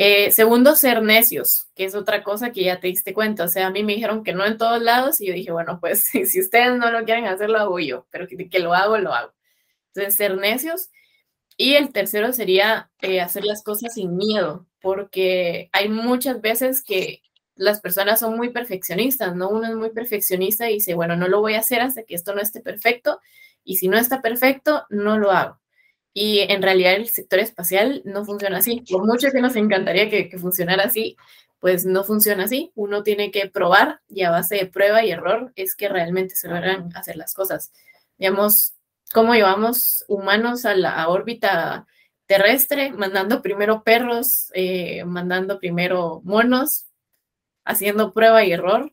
[0.00, 3.42] Eh, segundo, ser necios, que es otra cosa que ya te diste cuenta.
[3.42, 5.80] O sea, a mí me dijeron que no en todos lados y yo dije, bueno,
[5.80, 9.12] pues si ustedes no lo quieren hacer, lo hago yo, pero que, lo hago, lo
[9.12, 9.34] hago.
[9.88, 10.90] Entonces, ser necios.
[11.56, 17.22] Y el tercero sería eh, hacer las cosas sin miedo, porque hay muchas veces que
[17.58, 19.50] las personas son muy perfeccionistas, ¿no?
[19.50, 22.34] Uno es muy perfeccionista y dice, bueno, no lo voy a hacer hasta que esto
[22.34, 23.20] no esté perfecto
[23.64, 25.60] y si no está perfecto, no lo hago.
[26.14, 28.84] Y en realidad el sector espacial no funciona así.
[28.90, 31.16] Por mucho que nos encantaría que, funcionara así,
[31.58, 32.72] pues no funciona así.
[32.74, 36.48] Uno tiene que probar y a base de prueba y error es que realmente se
[36.48, 37.72] logran hacer las cosas.
[38.18, 38.74] Digamos,
[39.12, 41.86] cómo llevamos humanos a la órbita
[42.26, 46.87] terrestre, mandando primero perros, eh, mandando primero monos,
[47.68, 48.92] haciendo prueba y error.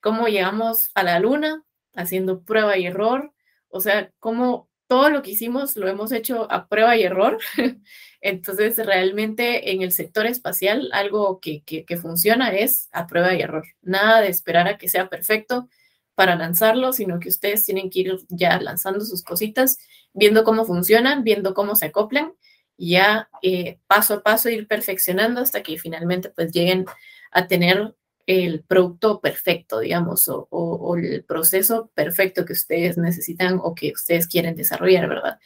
[0.00, 1.62] Cómo llegamos a la luna,
[1.94, 3.32] haciendo prueba y error.
[3.68, 7.38] O sea, cómo todo lo que hicimos lo hemos hecho a prueba y error.
[8.20, 13.64] Entonces, realmente en el sector espacial, algo que, que, funciona es a prueba y error.
[13.82, 15.68] Nada de esperar a que sea perfecto
[16.14, 19.78] para lanzarlo, sino que ustedes tienen que ir ya lanzando sus cositas,
[20.14, 22.32] viendo cómo funcionan, viendo cómo se acoplan
[22.78, 26.84] ya eh, paso a paso ir perfeccionando hasta que finalmente pues lleguen
[27.32, 27.94] a tener
[28.26, 34.54] el producto perfecto, digamos, o, el proceso perfecto que ustedes necesitan o que ustedes quieren
[34.54, 35.38] desarrollar, ¿verdad?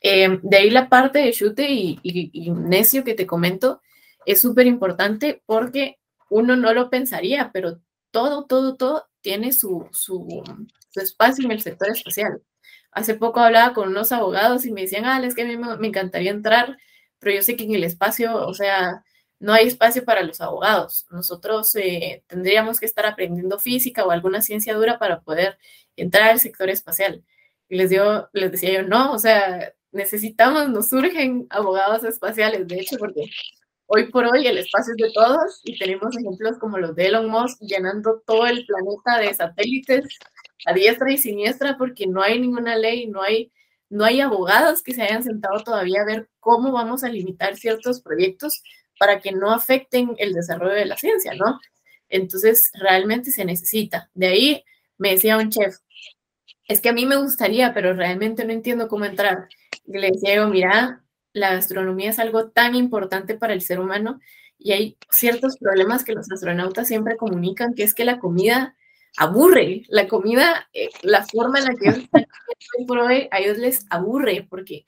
[0.00, 3.80] Eh, de ahí la parte de chute y, y necio que te comento
[4.24, 5.98] es súper importante porque
[6.30, 10.42] uno no lo pensaría, pero todo, todo, todo tiene su, su,
[10.94, 12.42] espacio en el sector espacial.
[12.92, 15.86] Hace poco hablaba con unos abogados y me decían, ah, es que a mí me,
[15.86, 16.78] encantaría entrar,
[17.18, 19.04] pero yo sé que en el espacio, o sea,
[19.42, 21.04] no hay espacio para los abogados.
[21.10, 25.58] Nosotros eh, tendríamos que estar aprendiendo física o alguna ciencia dura para poder
[25.96, 27.24] entrar al sector espacial.
[27.68, 32.76] Y les, dio, les decía yo, no, o sea, necesitamos, nos surgen abogados espaciales, de
[32.76, 33.24] hecho, porque
[33.86, 37.28] hoy por hoy el espacio es de todos y tenemos ejemplos como los de Elon
[37.28, 40.18] Musk llenando todo el planeta de satélites
[40.66, 43.50] a diestra y siniestra porque no hay ninguna ley, no hay,
[43.90, 48.00] no hay abogados que se hayan sentado todavía a ver cómo vamos a limitar ciertos
[48.00, 48.62] proyectos
[49.02, 51.58] para que no afecten el desarrollo de la ciencia, ¿no?
[52.08, 54.08] Entonces, realmente se necesita.
[54.14, 54.64] De ahí
[54.96, 55.78] me decía un chef,
[56.68, 59.48] es que a mí me gustaría, pero realmente no entiendo cómo entrar.
[59.84, 64.20] Y le decía yo, mira, la gastronomía es algo tan importante para el ser humano
[64.56, 68.76] y hay ciertos problemas que los astronautas siempre comunican, que es que la comida
[69.16, 72.24] aburre, la comida, eh, la forma en la que ellos están
[73.32, 74.86] a ellos les aburre porque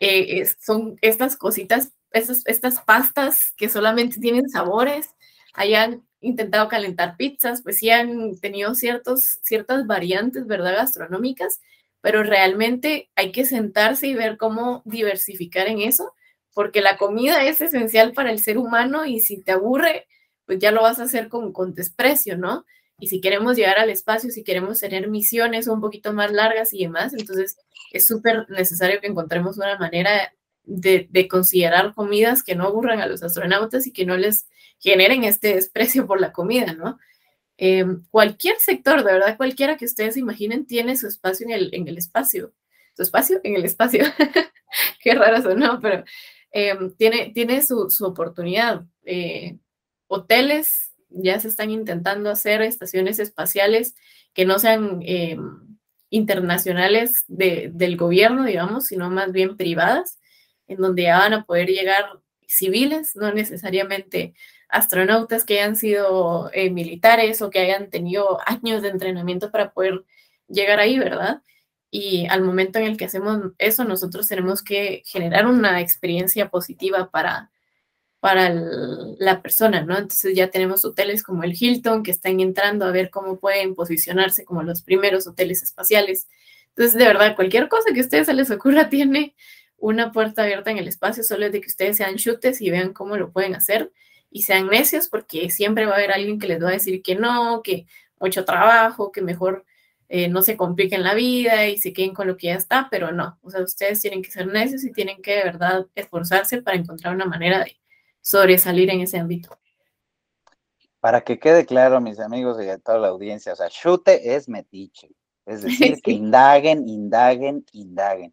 [0.00, 5.10] eh, son estas cositas, estas, estas pastas que solamente tienen sabores,
[5.52, 11.60] hayan intentado calentar pizzas, pues sí han tenido ciertos, ciertas variantes, ¿verdad?, gastronómicas,
[12.00, 16.14] pero realmente hay que sentarse y ver cómo diversificar en eso,
[16.54, 20.06] porque la comida es esencial para el ser humano y si te aburre,
[20.46, 22.64] pues ya lo vas a hacer con, con desprecio, ¿no?
[22.98, 26.82] Y si queremos llegar al espacio, si queremos tener misiones un poquito más largas y
[26.84, 27.56] demás, entonces
[27.92, 30.32] es súper necesario que encontremos una manera
[30.64, 34.48] de, de, considerar comidas que no aburran a los astronautas y que no les
[34.78, 36.98] generen este desprecio por la comida, ¿no?
[37.56, 41.88] Em, cualquier sector, de verdad, cualquiera que ustedes imaginen, tiene su espacio en el, en
[41.88, 42.52] el espacio.
[42.96, 44.04] su espacio en el espacio.
[45.02, 45.80] Qué raro ¿no?
[45.80, 46.04] Pero
[46.50, 48.84] em, tiene, tiene su, su oportunidad.
[49.04, 49.58] Eh,
[50.08, 53.94] hoteles ya se están intentando hacer estaciones espaciales
[54.32, 55.78] que no sean em,
[56.10, 60.18] internacionales del gobierno, digamos, sino más bien privadas,
[60.66, 62.04] en donde van a poder llegar
[62.46, 64.34] civiles, no necesariamente
[64.68, 70.04] astronautas que hayan sido eh, militares o que hayan tenido años de entrenamiento para poder
[70.48, 71.42] llegar ahí, ¿verdad?
[71.90, 77.10] Y al momento en el que hacemos eso, nosotros tenemos que generar una experiencia positiva
[77.10, 77.52] para,
[78.18, 79.96] para la persona, ¿no?
[79.96, 84.44] Entonces ya tenemos hoteles como el Hilton que están entrando a ver cómo pueden posicionarse
[84.44, 86.28] como los primeros hoteles espaciales.
[86.70, 89.36] Entonces, de verdad, cualquier cosa que a ustedes se les ocurra tiene
[89.84, 92.94] una puerta abierta en el espacio, solo es de que ustedes sean chutes y vean
[92.94, 93.92] cómo lo pueden hacer
[94.30, 97.16] y sean necios, porque siempre va a haber alguien que les va a decir que
[97.16, 97.86] no, que
[98.18, 99.66] mucho trabajo, que mejor
[100.08, 103.12] eh, no se compliquen la vida y se queden con lo que ya está, pero
[103.12, 106.78] no, o sea, ustedes tienen que ser necios y tienen que de verdad esforzarse para
[106.78, 107.76] encontrar una manera de
[108.22, 109.58] sobresalir en ese ámbito.
[110.98, 114.48] Para que quede claro, mis amigos y a toda la audiencia, o sea, chute es
[114.48, 115.10] metiche,
[115.44, 118.32] es decir, que indaguen, indaguen, indaguen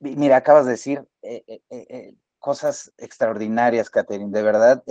[0.00, 4.84] mira, acabas de decir eh, eh, eh, cosas extraordinarias, Catherine, de verdad,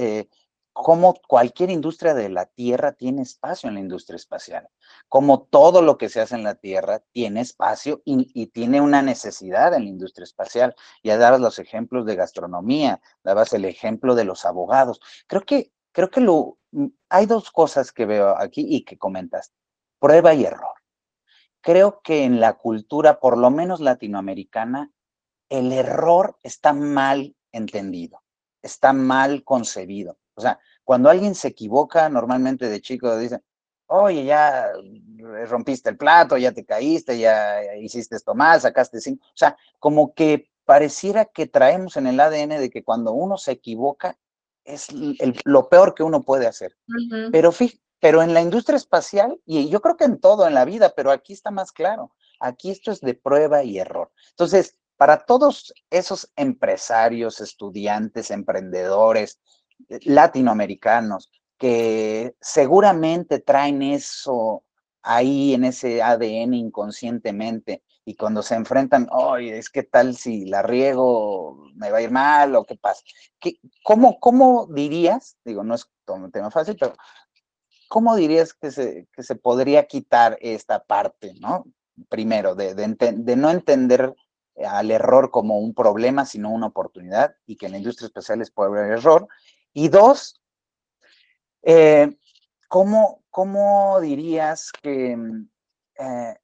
[0.73, 4.69] como cualquier industria de la Tierra tiene espacio en la industria espacial,
[5.09, 9.73] como todo lo que se hace en la Tierra tiene espacio y, tiene una necesidad
[9.73, 10.75] en la industria espacial.
[11.03, 15.01] Ya dabas los ejemplos de gastronomía, dabas el ejemplo de los abogados.
[15.27, 16.57] Creo que, creo que lo,
[17.09, 19.51] hay dos cosas que veo aquí y que comentas,
[19.99, 20.80] prueba y error
[21.61, 24.91] creo que en la cultura, por lo menos latinoamericana,
[25.49, 28.21] el error está mal entendido,
[28.61, 30.17] está mal concebido.
[30.35, 33.43] O sea, cuando alguien se equivoca, normalmente de chico dicen,
[33.87, 34.71] oye, ya
[35.47, 39.25] rompiste el plato, ya te caíste, ya hiciste esto mal, sacaste cinco.
[39.27, 43.51] O sea, como que pareciera que traemos en el ADN de que cuando uno se
[43.51, 44.17] equivoca
[44.63, 44.87] es
[45.43, 46.77] lo peor que uno puede hacer.
[47.31, 50.65] Pero fíjate, pero en la industria espacial, y yo creo que en todo en la
[50.65, 54.11] vida, pero aquí está más claro, aquí esto es de prueba y error.
[54.31, 59.39] Entonces, para todos esos empresarios, estudiantes, emprendedores
[59.87, 64.63] eh, latinoamericanos que seguramente traen eso
[65.03, 70.63] ahí en ese ADN inconscientemente y cuando se enfrentan, oye, es que tal si la
[70.63, 73.03] riego me va a ir mal o qué pasa.
[73.39, 75.37] ¿Qué, cómo, ¿Cómo dirías?
[75.45, 76.95] Digo, no es un tema fácil, pero
[77.91, 81.65] ¿cómo dirías que se, que se podría quitar esta parte, ¿no?
[82.07, 84.15] Primero, de, de, no entender
[84.65, 88.69] al error como un problema, sino una oportunidad, y que en la industria especial puede
[88.69, 89.27] haber error.
[89.73, 90.41] Y dos,
[91.63, 92.17] eh,
[92.69, 95.49] ¿cómo, ¿cómo, dirías que mm,
[95.99, 96.35] eh,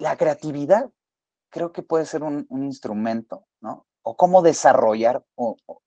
[0.00, 0.90] la creatividad
[1.50, 3.86] creo que puede ser un, un instrumento, ¿no?
[4.02, 5.24] O cómo desarrollar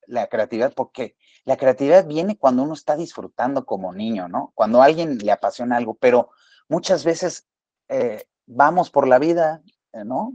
[0.07, 4.51] la creatividad, porque la creatividad viene cuando uno está disfrutando como niño, ¿no?
[4.55, 6.29] Cuando a alguien le apasiona algo, pero
[6.69, 7.47] muchas veces
[7.89, 10.33] eh, vamos por la vida, eh, ¿no?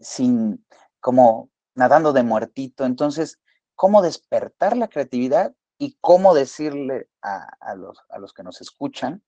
[0.00, 0.64] Sin,
[1.00, 2.84] como nadando de muertito.
[2.84, 3.38] Entonces,
[3.74, 9.22] ¿cómo despertar la creatividad y cómo decirle a, los, a los que nos escuchan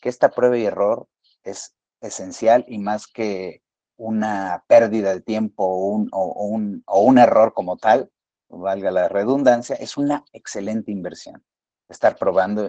[0.00, 1.08] que esta prueba y error
[1.42, 3.62] es esencial y más que
[3.96, 8.10] una pérdida de tiempo un, o, un, o un error como tal,
[8.58, 11.44] valga la redundancia, es una excelente inversión
[11.88, 12.68] estar probando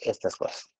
[0.00, 0.70] estas cosas.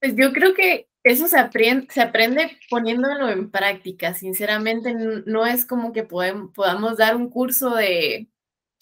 [0.00, 4.14] Pues yo creo que eso se aprende, se aprende poniéndolo en práctica.
[4.14, 4.94] Sinceramente,
[5.26, 8.28] no es como que podemos, podamos dar un curso de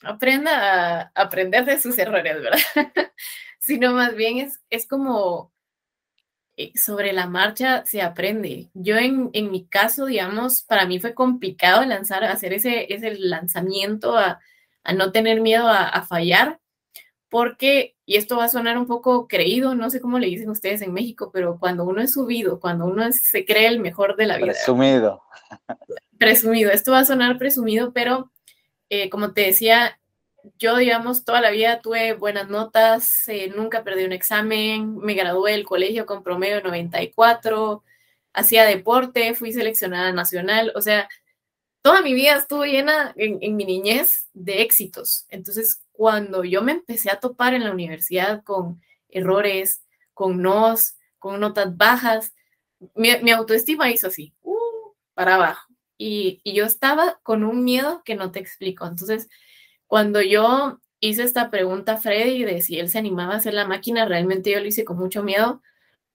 [0.02, 2.58] aprenda a aprender de sus errores, ¿verdad?
[3.58, 5.51] Sino más bien es, es como
[6.75, 8.70] sobre la marcha se aprende.
[8.75, 14.40] Yo en, mi caso, digamos, para mí fue complicado lanzar, hacer ese, ese lanzamiento a,
[14.94, 16.61] no tener miedo a, fallar,
[17.29, 20.83] porque, y esto va a sonar un poco creído, no sé cómo le dicen ustedes
[20.83, 24.37] en México, pero cuando uno es subido, cuando uno se cree el mejor de la
[24.37, 24.46] vida.
[24.53, 25.22] Presumido.
[26.18, 28.31] Presumido, esto va a sonar presumido, pero
[28.90, 29.98] eh, como te decía,
[30.59, 35.52] yo, digamos, toda la vida tuve buenas notas, eh, nunca perdí un examen, me gradué
[35.52, 37.83] del colegio con promedio 94,
[38.33, 41.08] hacía deporte, fui seleccionada nacional, o sea,
[41.83, 45.27] toda mi vida estuvo llena en, mi niñez de éxitos.
[45.29, 49.83] Entonces, cuando yo me empecé a topar en la universidad con errores,
[50.14, 52.33] con nos, con notas bajas,
[52.94, 55.69] mi, autoestima hizo así, uh, para abajo.
[55.98, 58.87] Y, y yo estaba con un miedo que no te explico.
[58.87, 59.29] Entonces,
[59.92, 63.66] cuando yo hice esta pregunta a Freddy de si él se animaba a hacer la
[63.66, 65.60] máquina, realmente yo lo hice con mucho miedo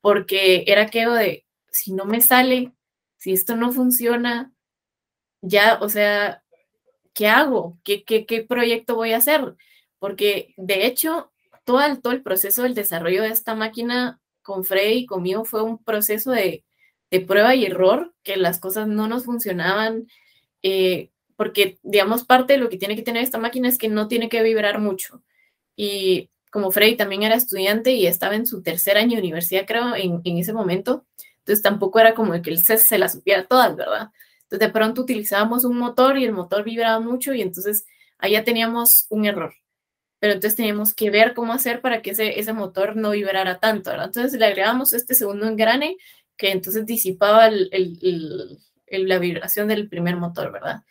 [0.01, 2.71] porque era aquello de, si no me sale,
[3.17, 4.51] si esto no funciona,
[5.41, 6.41] ya, o sea,
[7.13, 7.77] ¿qué hago?
[7.83, 9.55] ¿Qué, qué, qué proyecto voy a hacer?
[9.99, 11.31] Porque de hecho,
[11.63, 15.61] todo el, todo el proceso del desarrollo de esta máquina con Freddy y conmigo fue
[15.61, 16.65] un proceso de,
[17.11, 20.07] de prueba y error, que las cosas no nos funcionaban,
[20.63, 24.09] eh, porque, digamos, parte de lo que tiene que tener esta máquina es que no
[24.09, 25.23] tiene que vibrar mucho.
[25.77, 29.95] Y como Freddy también era estudiante y estaba en su tercer año de universidad, creo,
[29.95, 31.05] en, en ese momento,
[31.39, 34.09] entonces tampoco era como que él se, se las supiera todas, ¿verdad?
[34.43, 37.85] Entonces de pronto utilizábamos un motor y el motor vibraba mucho y entonces
[38.17, 39.53] allá teníamos un error.
[40.19, 43.91] Pero entonces teníamos que ver cómo hacer para que ese, ese motor no vibrara tanto,
[43.91, 44.07] ¿verdad?
[44.07, 45.97] Entonces le agregamos este segundo engrane
[46.37, 50.83] que entonces disipaba el, el, el, la vibración del primer motor, ¿verdad?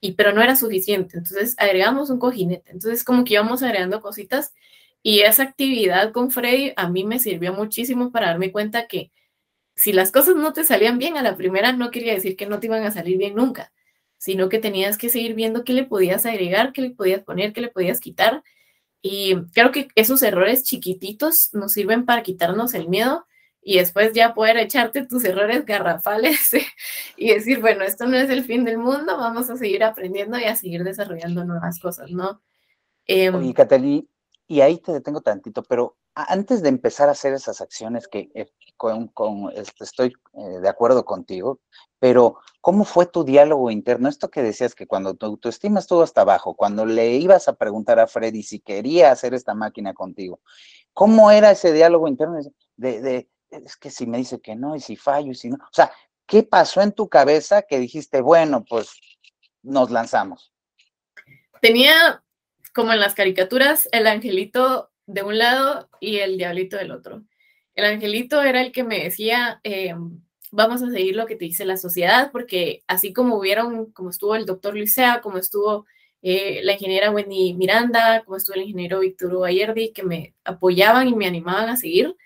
[0.00, 2.70] Y pero no era suficiente, entonces agregamos un cojinete.
[2.72, 4.54] Entonces como que íbamos agregando cositas
[5.02, 9.12] y esa actividad con Freddy a mí me sirvió muchísimo para darme cuenta que
[9.74, 12.60] si las cosas no te salían bien a la primera, no quería decir que no
[12.60, 13.72] te iban a salir bien nunca,
[14.18, 17.62] sino que tenías que seguir viendo qué le podías agregar, qué le podías poner, qué
[17.62, 18.42] le podías quitar.
[19.02, 23.26] Y creo que esos errores chiquititos nos sirven para quitarnos el miedo
[23.62, 26.50] y después ya poder echarte tus errores garrafales
[27.16, 30.44] y decir, bueno, esto no es el fin del mundo, vamos a seguir aprendiendo y
[30.44, 32.40] a seguir desarrollando nuevas cosas, ¿no?
[33.06, 33.54] Eh, Oye,
[34.46, 38.50] y ahí te detengo tantito, pero antes de empezar a hacer esas acciones que eh,
[38.76, 39.12] con,
[39.54, 41.60] este, estoy eh, de acuerdo contigo,
[41.98, 44.08] pero ¿cómo fue tu diálogo interno?
[44.08, 48.00] Esto que decías que cuando tu autoestima estuvo hasta abajo, cuando le ibas a preguntar
[48.00, 50.40] a Freddy si quería hacer esta máquina contigo,
[50.92, 52.38] ¿cómo era ese diálogo interno
[52.76, 55.56] de es que si me dice que no y si fallo y si no?
[55.56, 55.90] O sea,
[56.26, 59.00] ¿qué pasó en tu cabeza que dijiste, bueno, pues
[59.62, 60.52] nos lanzamos?
[61.60, 62.22] Tenía
[62.74, 67.24] como en las caricaturas, el angelito de un lado y el diablito del otro.
[67.74, 69.94] El angelito era el que me decía, eh,
[70.50, 74.34] vamos a seguir lo que te dice la sociedad, porque así como hubieron, como estuvo
[74.34, 75.86] el doctor Luisea, como estuvo
[76.22, 81.14] eh, la ingeniera Wendy Miranda, como estuvo el ingeniero Víctor Bayerdi, que me apoyaban y
[81.14, 82.16] me animaban a seguir,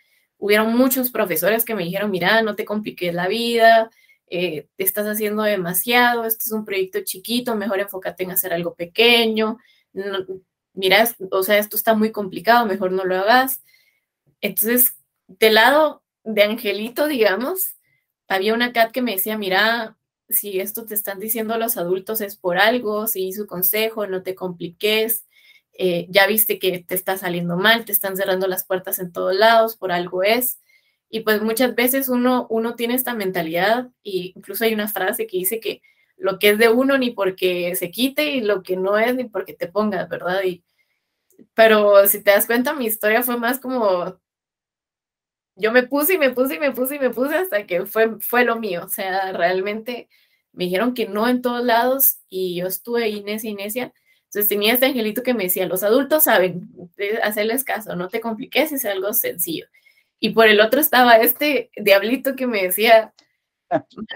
[0.45, 3.91] hubieron muchos profesores que me dijeron, mira, no te compliques la vida,
[4.27, 8.75] eh, te estás haciendo demasiado, este es un proyecto chiquito, mejor enfócate en hacer algo
[8.75, 9.57] pequeño,
[10.75, 13.63] mira, o sea, esto está muy complicado, mejor no lo hagas.
[14.43, 14.97] Entonces,
[15.29, 17.77] del lado de Angelito, digamos,
[18.29, 19.97] había una cat que me decía, mira,
[20.29, 24.35] si esto te están diciendo los adultos es por algo, si su consejo, no te
[24.35, 25.24] compliques,
[25.75, 29.35] eh, ya viste que te está saliendo mal, te están cerrando las puertas en todos
[29.35, 30.61] lados, por algo es.
[31.11, 35.39] Y pues muchas veces uno, uno tiene esta mentalidad, y incluso hay una frase que
[35.39, 35.83] dice que
[36.17, 39.25] lo que es de uno ni porque se quite y lo que no es ni
[39.25, 40.43] porque te pongas, ¿verdad?
[40.45, 40.65] Y,
[41.55, 44.21] pero si te das cuenta, mi historia fue más como
[45.57, 48.21] yo me puse y me puse y me puse y me puse hasta que fue,
[48.21, 48.83] fue lo mío.
[48.85, 50.09] O sea, realmente
[50.53, 53.93] me dijeron que no en todos lados y yo estuve necia y necia.
[54.35, 56.69] Entonces tenía este angelito que me decía, los adultos saben
[57.23, 59.67] hacerles caso, no te compliques, es algo sencillo.
[60.19, 63.15] Y por el otro estaba este diablito que me decía,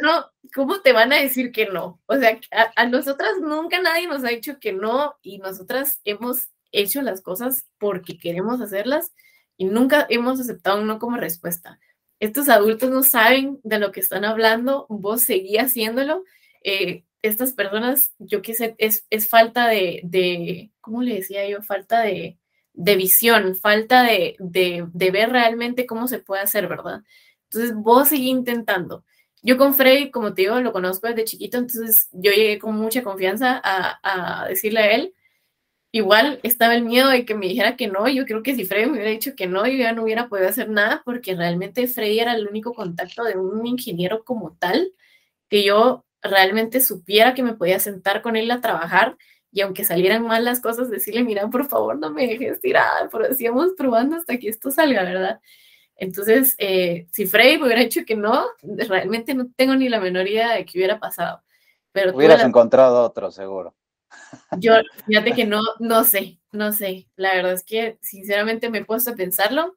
[0.03, 2.01] no, ¿cómo te van a decir que no?
[2.07, 2.37] O sea,
[2.75, 7.69] a, nosotras nunca nadie nos ha dicho que no y nosotras hemos hecho las cosas
[7.79, 9.13] porque queremos hacerlas
[9.57, 11.79] y nunca hemos aceptado un no como respuesta.
[12.19, 16.25] Estos adultos no saben de lo que están hablando, vos seguí haciéndolo.
[16.65, 21.63] Eh, estas personas, yo qué sé, es, es falta de, de, ¿cómo le decía yo?
[21.63, 22.39] Falta de,
[22.75, 27.03] de visión, falta de, de, de, ver realmente cómo se puede hacer, ¿verdad?
[27.51, 29.05] Entonces, vos seguí intentando.
[29.43, 33.03] Yo con Freddy, como te digo, lo conozco desde chiquito, entonces yo llegué con mucha
[33.03, 35.15] confianza a, a decirle a él.
[35.93, 38.09] Igual estaba el miedo de que me dijera que no.
[38.09, 40.49] Yo creo que si Freddy me hubiera dicho que no, yo ya no hubiera podido
[40.49, 44.93] hacer nada porque realmente Freddy era el único contacto de un ingeniero como tal
[45.49, 49.17] que yo realmente supiera que me podía sentar con él a trabajar
[49.51, 53.33] y aunque salieran mal las cosas, decirle, mira, por favor, no me dejes tirar, pero
[53.35, 55.41] sigamos probando hasta que esto salga, ¿verdad?
[55.97, 60.29] Entonces, eh, si Frey me hubiera dicho que no, realmente no tengo ni la menor
[60.29, 61.43] idea de qué hubiera pasado.
[61.93, 63.75] Pero Hubieras encontrado otro, seguro.
[64.59, 64.75] Yo,
[65.07, 67.09] fíjate que no, no sé, no sé.
[67.17, 69.77] La verdad es que sinceramente me he puesto a pensarlo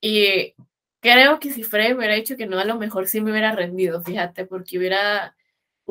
[0.00, 0.54] y
[1.00, 3.52] creo que si Frey me hubiera dicho que no, a lo mejor sí me hubiera
[3.52, 5.34] rendido, fíjate, porque hubiera,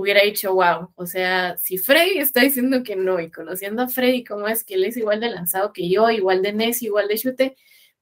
[0.01, 4.23] hubiera dicho, wow, o sea, si Freddy está diciendo que no y conociendo a Freddy
[4.23, 7.17] cómo es que él es igual de lanzado que yo, igual de necio, igual de
[7.17, 7.55] chute,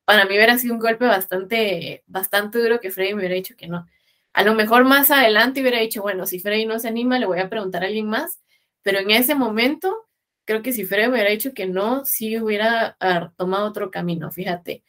[0.06, 3.68] para mí hubiera sido un golpe bastante, bastante duro que Freddy me hubiera dicho que
[3.68, 3.88] no.
[4.34, 7.40] A lo mejor más adelante hubiera dicho, bueno, si Freddy no se anima, le voy
[7.40, 8.40] a preguntar a alguien más,
[8.82, 10.08] pero en ese momento,
[10.46, 14.32] creo que si Freddy me hubiera dicho que no, sí hubiera ah, tomado otro camino,
[14.32, 14.84] fíjate.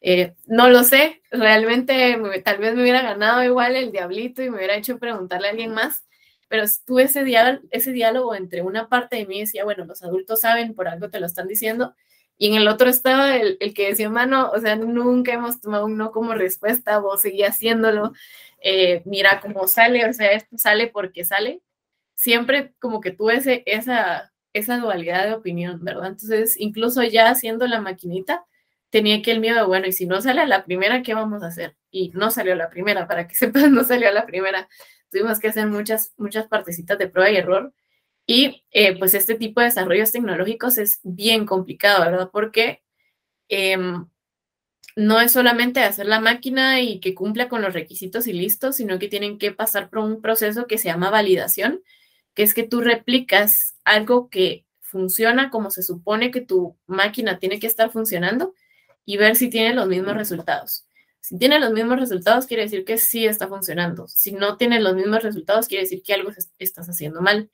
[0.00, 4.58] Eh, no lo sé, realmente tal vez me hubiera ganado igual el diablito y me
[4.58, 6.04] hubiera hecho preguntarle a alguien más,
[6.48, 10.88] pero tuve ese diálogo, entre una parte de mí decía, bueno, los adultos saben, por
[10.88, 11.94] algo te lo están diciendo,
[12.36, 15.86] y en el otro estaba el, el que decía, mano, o sea, nunca hemos tomado
[15.86, 18.12] un no como respuesta, vos seguís haciéndolo,
[18.60, 21.62] eh, mira cómo sale, o sea, esto sale porque sale.
[22.16, 26.08] Siempre como que tuve ese, esa, esa dualidad de opinión, ¿verdad?
[26.08, 28.44] Entonces, incluso ya haciendo la maquinita,
[28.90, 31.48] tenía que el miedo de, bueno, y si no sale la primera, ¿qué vamos a
[31.48, 31.76] hacer?
[31.94, 34.68] Y no salió la primera, para que sepas, no salió la primera.
[35.10, 37.72] Tuvimos que hacer muchas, muchas partecitas de prueba y error
[38.26, 42.30] y eh, pues este tipo de desarrollos tecnológicos es bien complicado, ¿verdad?
[42.32, 42.82] Porque
[43.48, 44.06] em,
[44.96, 48.98] no es solamente hacer la máquina y que cumpla con los requisitos y listo, sino
[48.98, 51.82] que tienen que pasar por un proceso que se llama validación,
[52.34, 57.60] que es que tú replicas algo que funciona como se supone que tu máquina tiene
[57.60, 58.54] que estar funcionando
[59.04, 60.86] y ver si tiene los mismos resultados.
[61.26, 64.06] Si tiene los mismos resultados, quiere decir que sí está funcionando.
[64.08, 67.48] Si no tiene los mismos resultados, quiere decir que algo estás haciendo mal.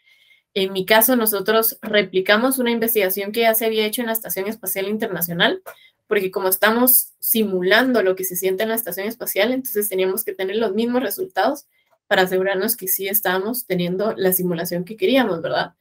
[0.54, 4.48] En mi caso, nosotros replicamos una investigación que ya se había hecho en la Estación
[4.48, 5.62] Espacial Internacional,
[6.08, 10.34] porque como estamos simulando lo que se siente en la Estación Espacial, entonces teníamos que
[10.34, 11.68] tener los mismos resultados
[12.08, 15.74] para asegurarnos que sí estábamos teniendo la simulación que queríamos, ¿verdad?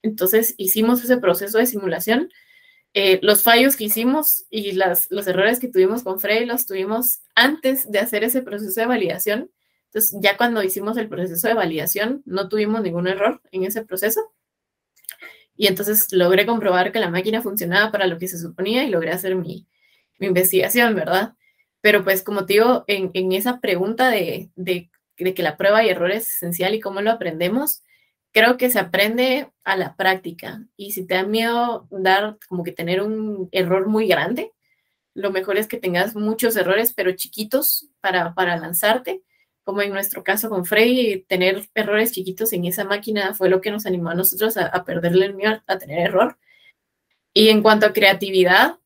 [0.00, 2.30] Entonces hicimos ese proceso de simulación.
[2.98, 7.90] Eh, los fallos que hicimos y los errores que tuvimos con Frey los tuvimos antes
[7.90, 9.50] de hacer ese proceso de validación
[9.96, 14.20] entonces, ya cuando hicimos el proceso de validación, no tuvimos ningún error en ese proceso.
[15.56, 19.12] Y entonces logré comprobar que la máquina funcionaba para lo que se suponía y logré
[19.12, 19.66] hacer mi,
[20.18, 21.34] mi investigación, ¿verdad?
[21.80, 25.82] Pero pues como te digo, en, en esa pregunta de, de, de, que la prueba
[25.82, 27.82] y error es esencial y cómo lo aprendemos,
[28.36, 30.62] creo que se aprende a la práctica.
[30.76, 34.52] Y si te da miedo dar, como que tener un error muy grande,
[35.14, 39.22] lo mejor es que tengas muchos errores, pero chiquitos para, para lanzarte
[39.64, 43.72] como en nuestro caso con Frey, tener errores chiquitos en esa máquina fue lo que
[43.72, 46.38] nos animó a nosotros a, perderle el miedo a tener error.
[47.32, 48.78] Y en cuanto a creatividad,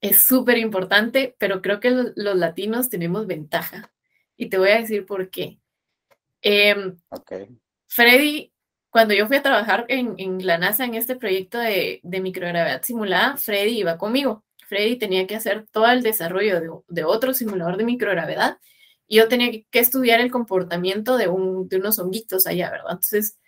[0.00, 3.92] es súper importante, pero creo que los, latinos tenemos ventaja.
[4.38, 5.58] Y te voy a decir por qué.
[6.40, 6.94] Eh,
[7.94, 8.52] Freddy,
[8.90, 13.78] cuando yo fui a trabajar en, la NASA en este proyecto de, microgravedad simulada, Freddy
[13.78, 14.44] iba conmigo.
[14.66, 18.58] Freddy tenía que hacer todo el desarrollo de, otro simulador de microgravedad
[19.06, 22.90] y yo tenía que estudiar el comportamiento de, de unos honguitos allá, ¿verdad?
[22.90, 23.38] Entonces,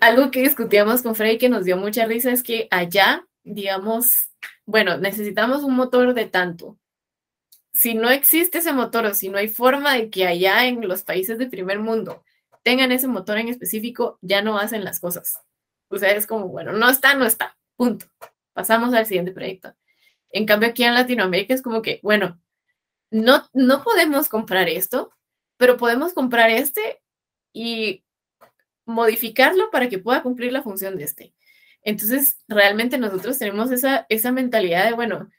[0.00, 4.32] algo que discutíamos con Frey que nos dio mucha risa es que allá, digamos,
[4.66, 6.80] bueno, necesitamos un motor de tanto.
[7.72, 11.04] Si no existe ese motor o si no hay forma de que allá en los
[11.04, 12.24] países de primer mundo
[12.62, 15.40] tengan ese motor en específico, ya no hacen las cosas.
[15.88, 18.06] O sea, es como, bueno, no está, no está, punto.
[18.52, 19.74] Pasamos al siguiente proyecto.
[20.30, 22.40] En cambio, aquí en Latinoamérica es como que, bueno,
[23.10, 25.12] no, no podemos comprar esto,
[25.56, 27.02] pero podemos comprar este
[27.52, 28.04] y
[28.86, 31.34] modificarlo para que pueda cumplir la función de este.
[31.82, 35.30] Entonces, realmente nosotros tenemos esa, esa mentalidad de, bueno,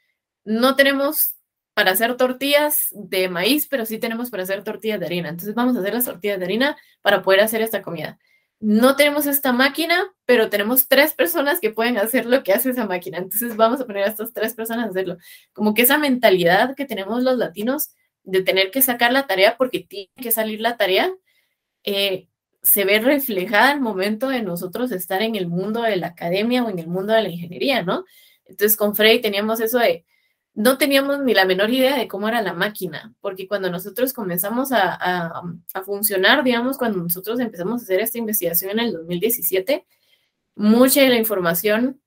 [0.44, 1.36] no tenemos
[1.74, 5.28] para hacer tortillas de maíz, pero sí tenemos para hacer tortillas de harina.
[5.28, 8.18] Entonces, vamos a hacer las tortillas de harina para poder hacer esta comida
[8.62, 12.86] no tenemos esta máquina, pero tenemos tres personas que pueden hacer lo que hace esa
[12.86, 13.18] máquina.
[13.18, 15.16] Entonces vamos a poner a estas tres personas a hacerlo.
[15.52, 17.90] Como que esa mentalidad que tenemos los latinos
[18.22, 21.12] de tener que sacar la tarea porque tiene que salir la tarea,
[21.82, 22.28] eh,
[22.62, 26.70] se ve reflejada al momento de nosotros estar en el mundo de la academia o
[26.70, 28.04] en el mundo de la ingeniería, ¿no?
[28.44, 30.04] Entonces con Frey teníamos eso de,
[30.54, 34.70] no teníamos ni la menor idea de cómo era la máquina, porque cuando nosotros comenzamos
[34.72, 35.42] a,
[35.84, 39.86] funcionar, digamos, cuando nosotros empezamos a hacer esta investigación en el 2017,
[40.54, 42.00] mucha de la información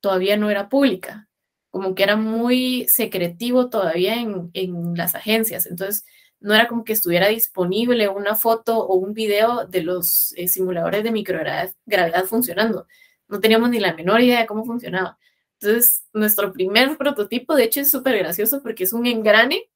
[0.00, 1.28] todavía no era pública,
[1.70, 5.66] como que era muy secretivo todavía en, las agencias.
[5.66, 6.04] Entonces,
[6.40, 11.04] no era como que estuviera disponible una foto o un video de los eh, simuladores
[11.04, 12.86] de microgravedad funcionando.
[13.28, 15.18] No teníamos ni la menor idea de cómo funcionaba.
[15.60, 19.70] Entonces, nuestro primer prototipo, de hecho, es súper gracioso porque es un engrane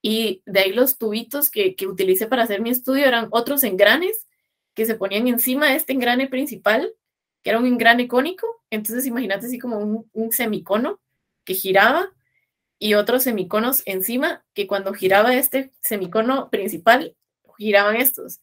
[0.00, 4.26] y de ahí los tubitos que, que utilicé para hacer mi estudio eran otros engranes
[4.74, 6.92] que se ponían encima de este engrane principal,
[7.42, 8.62] que era un engrane cónico.
[8.70, 11.00] Entonces, imagínate así como un, un semicono
[11.44, 12.10] que giraba
[12.78, 17.14] y otros semiconos encima, que cuando giraba este semicono principal,
[17.56, 18.40] giraban estos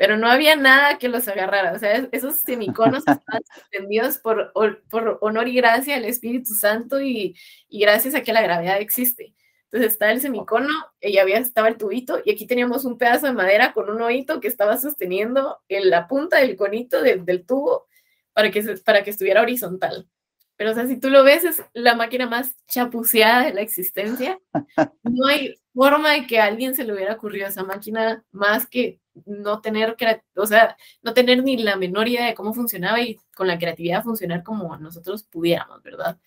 [0.00, 1.74] pero no había nada que los agarrara.
[1.74, 4.50] O sea, esos semiconos estaban suspendidos por,
[4.88, 7.36] por honor y gracia al Espíritu Santo y,
[7.68, 9.34] y, gracias a que la gravedad existe.
[9.64, 10.72] Entonces está el semicono,
[11.02, 14.40] y había, estaba el tubito, y aquí teníamos un pedazo de madera con un oído
[14.40, 17.86] que estaba sosteniendo en la punta del conito del tubo
[18.32, 20.08] para que, para que estuviera horizontal.
[20.56, 24.40] Pero, o sea, si tú lo ves, es la máquina más chapuceada de la existencia.
[25.02, 29.00] No hay forma de que a alguien se le hubiera ocurrido esa máquina más que
[29.26, 29.96] no tener,
[30.36, 34.02] o sea, no tener ni la menor idea de cómo funcionaba y con la creatividad
[34.02, 36.18] funcionar como nosotros pudiéramos, ¿verdad?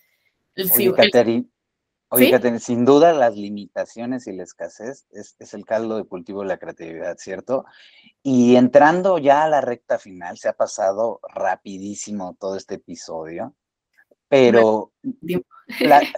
[2.09, 6.47] Oye, sin duda las limitaciones y la escasez es, es, el caldo de cultivo de
[6.47, 7.65] la creatividad, ¿cierto?
[8.21, 13.55] Y entrando ya a la recta final, se ha pasado rapidísimo todo este episodio,
[14.33, 14.91] pero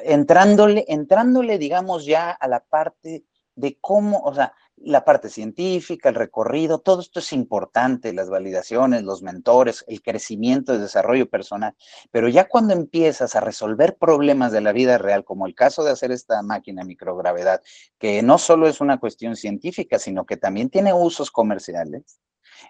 [0.05, 6.15] entrándole, entrándole, digamos, ya a la parte de cómo, o sea, la parte científica, el
[6.15, 11.75] recorrido, todo esto es importante, las validaciones, los mentores, el crecimiento, el desarrollo personal,
[12.09, 15.91] pero ya cuando empiezas a resolver problemas de la vida real, como el caso de
[15.91, 17.61] hacer esta máquina microgravedad,
[17.97, 22.21] que no solo es una cuestión científica, sino que también tiene usos comerciales,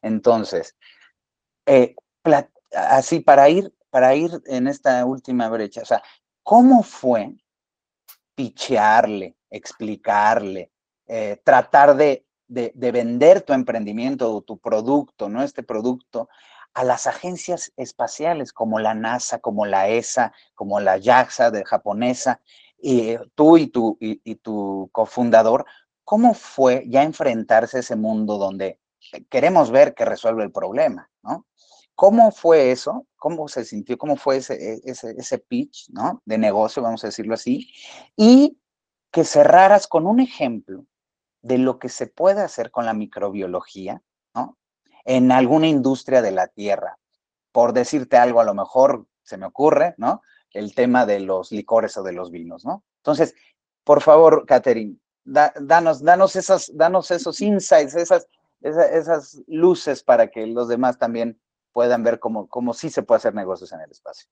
[0.01, 0.75] entonces,
[1.67, 1.93] eh,
[2.73, 6.03] así para ir, para ir en esta última brecha, o sea,
[6.43, 7.33] ¿cómo fue
[8.35, 10.69] pichearle, explicarle,
[11.07, 15.41] eh, tratar de, vender tu emprendimiento o tu producto, ¿no?
[15.41, 16.27] Este producto
[16.73, 22.41] a las agencias espaciales como la NASA, como la ESA, como la JAXA de japonesa,
[22.77, 25.65] y tú y tu, y, tu cofundador,
[26.03, 28.77] ¿cómo fue ya enfrentarse a ese mundo donde
[29.29, 31.45] queremos ver que resuelve el problema, ¿no?
[31.95, 33.05] ¿Cómo fue eso?
[33.25, 33.97] ¿Cómo se sintió?
[33.97, 36.21] ¿Cómo fue ese, ese, ese pitch, ¿no?
[36.25, 37.73] De negocio, vamos a decirlo así.
[38.15, 38.59] Y
[39.09, 40.85] que cerraras con un ejemplo
[41.41, 44.03] de lo que se puede hacer con la microbiología,
[44.35, 44.59] ¿no?
[45.05, 46.99] En alguna industria de la tierra.
[47.51, 50.21] Por decirte algo, a lo mejor se me ocurre, ¿no?
[50.51, 52.83] El tema de los licores o de los vinos, ¿no?
[52.97, 53.33] Entonces,
[53.83, 58.27] por favor, Catherine, danos, danos, esas, danos esos insights, esas,
[58.61, 61.41] esas, luces para que los demás también
[61.75, 64.29] puedan ver cómo, cómo sí se puede hacer negocios en el espacio.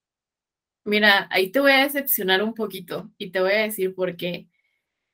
[0.86, 4.48] Mira, ahí te voy a decepcionar un poquito y te voy a decir por qué.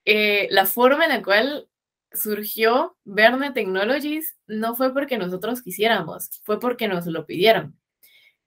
[0.05, 1.67] Eh, la forma en la cual
[2.13, 7.75] surgió Verne Technologies no fue porque nosotros quisiéramos, fue porque nos lo pidieron.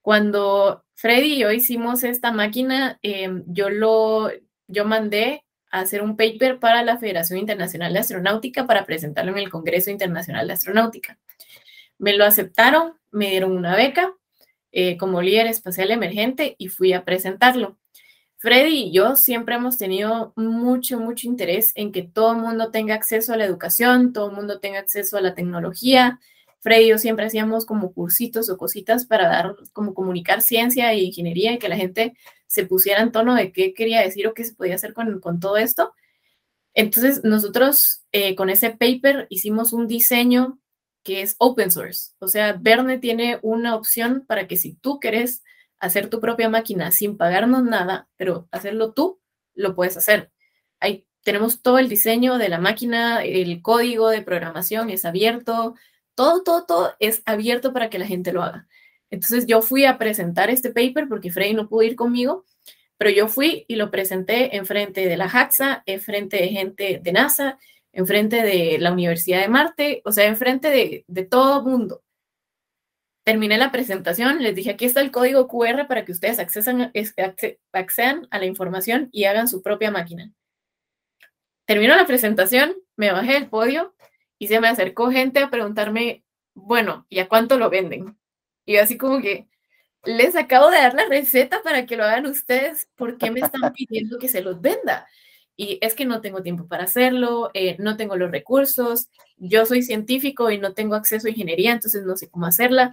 [0.01, 4.31] Cuando Freddy y yo hicimos esta máquina, em, yo lo,
[4.69, 9.39] yo mandé a hacer un paper para la Federación Internacional de Astronáutica para presentarlo en
[9.39, 11.19] el Congreso Internacional de Astronáutica.
[12.03, 14.13] Me lo aceptaron, me dieron una beca
[14.73, 17.79] eh, como líder espacial emergente y fui a presentarlo.
[18.39, 22.97] Freddy y yo siempre hemos tenido mucho, mucho interés en que todo el mundo tenga
[22.97, 26.19] acceso a la educación, todo el mundo tenga acceso a la tecnología.
[26.59, 31.05] Freddy y yo siempre hacíamos como cursitos o cositas para dar, como comunicar ciencia e
[31.05, 32.17] ingeniería y que la gente
[32.49, 35.39] se pusiera en tono de qué quería decir o qué se podía hacer con, con
[35.39, 35.95] todo esto.
[36.75, 40.59] Entonces, nosotros eh, con ese paper hicimos un diseño
[41.03, 42.13] que es open source.
[42.19, 45.43] O sea, Verne tiene una opción para que si tú quieres
[45.79, 49.21] hacer tu propia máquina sin pagarnos nada, pero hacerlo tú,
[49.55, 50.31] lo puedes hacer.
[50.81, 55.75] Ahí tenemos todo el diseño de la máquina, el código de programación es abierto,
[56.15, 58.69] todo, todo, todo es abierto para que la gente lo haga.
[59.11, 62.45] Entonces yo fui a presentar este paper porque Freddy no pudo ir conmigo,
[62.97, 67.01] pero yo fui y lo presenté en frente de la JAXA, en frente de gente
[67.03, 67.59] de NASA,
[67.93, 72.03] en frente de la Universidad de Marte, o sea, en frente de, todo mundo
[73.25, 78.39] terminé la presentación, les dije, aquí está el código QR para que ustedes accedan a
[78.39, 80.33] la información y hagan su propia máquina.
[81.65, 83.95] Terminó la presentación, me bajé del podio
[84.39, 86.25] y se me acercó gente a preguntarme,
[86.55, 88.19] bueno, ¿y a cuánto lo venden?
[88.65, 89.47] Y así como que,
[90.05, 93.73] les acabo de dar la receta para que lo hagan ustedes, ¿por qué me están
[93.73, 95.07] pidiendo que se los venda?
[95.57, 99.83] Y es que no tengo tiempo para hacerlo, eh, no tengo los recursos, yo soy
[99.83, 102.93] científico y no tengo acceso a ingeniería, entonces no sé cómo hacerla,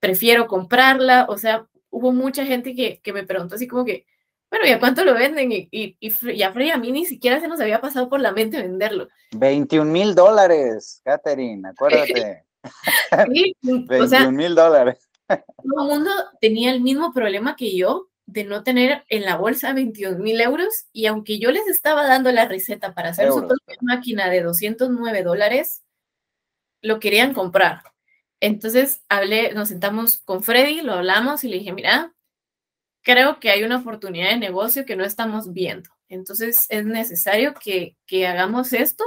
[0.00, 4.06] prefiero comprarla, o sea, hubo mucha gente que, que me preguntó así como que,
[4.50, 5.50] bueno, ¿y a cuánto lo venden?
[5.50, 8.32] Y, y, y, a Frey a mí ni siquiera se nos había pasado por la
[8.32, 9.08] mente venderlo.
[9.34, 12.44] 21 mil dólares, Catherine, acuérdate.
[13.32, 15.08] sí, 21 mil dólares.
[15.26, 19.72] Todo el mundo tenía el mismo problema que yo de no tener en la bolsa
[19.72, 23.76] 22 mil euros y aunque yo les estaba dando la receta para hacer su propia
[23.80, 25.82] máquina de 209 dólares,
[26.80, 27.82] lo querían comprar.
[28.40, 32.14] Entonces hablé, nos sentamos con Freddy, lo hablamos y le dije, mira,
[33.02, 35.90] creo que hay una oportunidad de negocio que no estamos viendo.
[36.08, 39.04] Entonces es necesario que, que hagamos esto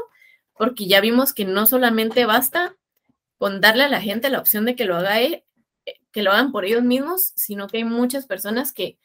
[0.53, 2.75] porque ya vimos que no solamente basta
[3.37, 5.45] con darle a la gente la opción de que lo haga e,
[6.11, 8.97] que lo hagan por ellos mismos, sino que hay muchas personas que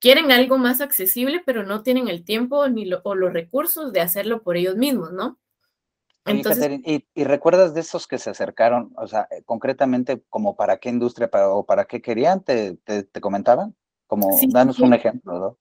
[0.00, 4.42] quieren algo más accesible, pero no tienen el tiempo ni o los recursos de hacerlo
[4.42, 5.38] por ellos mismos, ¿no?
[6.26, 10.88] Entonces, ¿y, recuerdas de esos que se acercaron, o sea, eh, concretamente como para qué
[10.88, 13.76] industria o para qué querían, te, te, comentaban?
[14.08, 15.58] Como, danos un ejemplo, ¿no?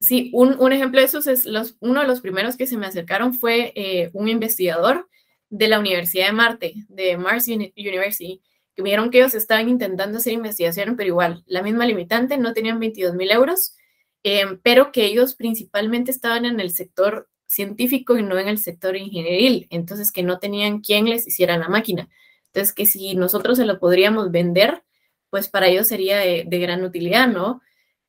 [0.00, 2.86] Sí, un, un, ejemplo de esos es los, uno de los primeros que se me
[2.86, 5.08] acercaron fue eh, un investigador
[5.48, 8.42] de la Universidad de Marte, de Mars University,
[8.74, 12.80] que vieron que ellos estaban intentando hacer investigación, pero igual, la misma limitante, no tenían
[12.80, 13.76] 22 mil euros,
[14.24, 18.96] eh, pero que ellos principalmente estaban en el sector científico y no en el sector
[18.96, 22.08] ingenieril, entonces que no tenían quien les hiciera la máquina.
[22.46, 24.82] Entonces, que si nosotros se lo podríamos vender,
[25.30, 27.62] pues para ellos sería de, de gran utilidad, ¿no?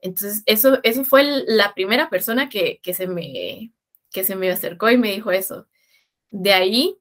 [0.03, 3.72] Entonces, eso, eso fue la primera persona que, se me,
[4.11, 5.66] que se me acercó y me dijo eso.
[6.30, 6.97] De ahí,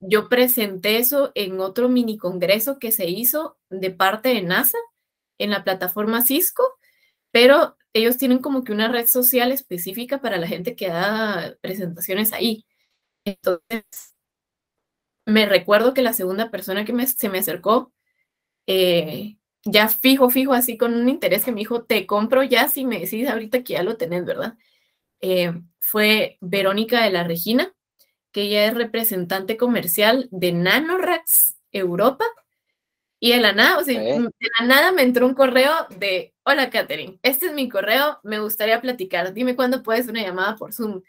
[0.00, 4.78] yo presenté eso en otro mini congreso que se hizo de parte de NASA
[5.38, 6.62] en la plataforma Cisco,
[7.32, 12.32] pero ellos tienen como que una red social específica para la gente que da presentaciones
[12.32, 12.66] ahí.
[13.24, 13.84] Entonces,
[15.26, 17.92] me recuerdo que la segunda persona que se me acercó
[18.66, 22.84] eh, ya fijo, fijo, así con un interés que me dijo, te compro ya si
[22.86, 24.56] me decís ahorita que ya lo tenés, ¿verdad?
[25.20, 27.74] Eh, fue Verónica de la Regina,
[28.34, 32.24] que ella es representante comercial de Nanorax Europa.
[33.20, 36.68] Y de la nada, o sea, de la nada me entró un correo de, hola
[36.68, 41.00] Katherine, este es mi correo, me gustaría platicar, dime cuándo puedes una llamada por Zoom.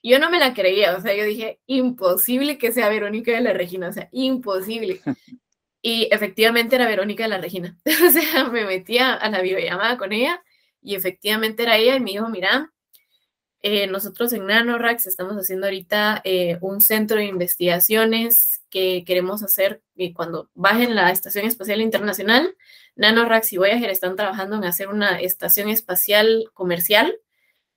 [0.00, 3.52] Yo no me la creía, o sea, yo dije, imposible que sea Verónica de la
[3.52, 5.00] Regina, o sea, imposible.
[5.82, 7.78] Y efectivamente era Verónica de la Regina.
[8.06, 10.42] o sea, me metía a la videollamada con ella
[10.82, 12.72] y efectivamente era ella y me dijo, mira,
[13.66, 19.82] eh, nosotros en NanoRax estamos haciendo ahorita eh, un centro de investigaciones que queremos hacer
[19.94, 22.56] y cuando bajen la Estación Espacial Internacional,
[22.94, 27.16] NanoRax y Voyager están trabajando en hacer una estación espacial comercial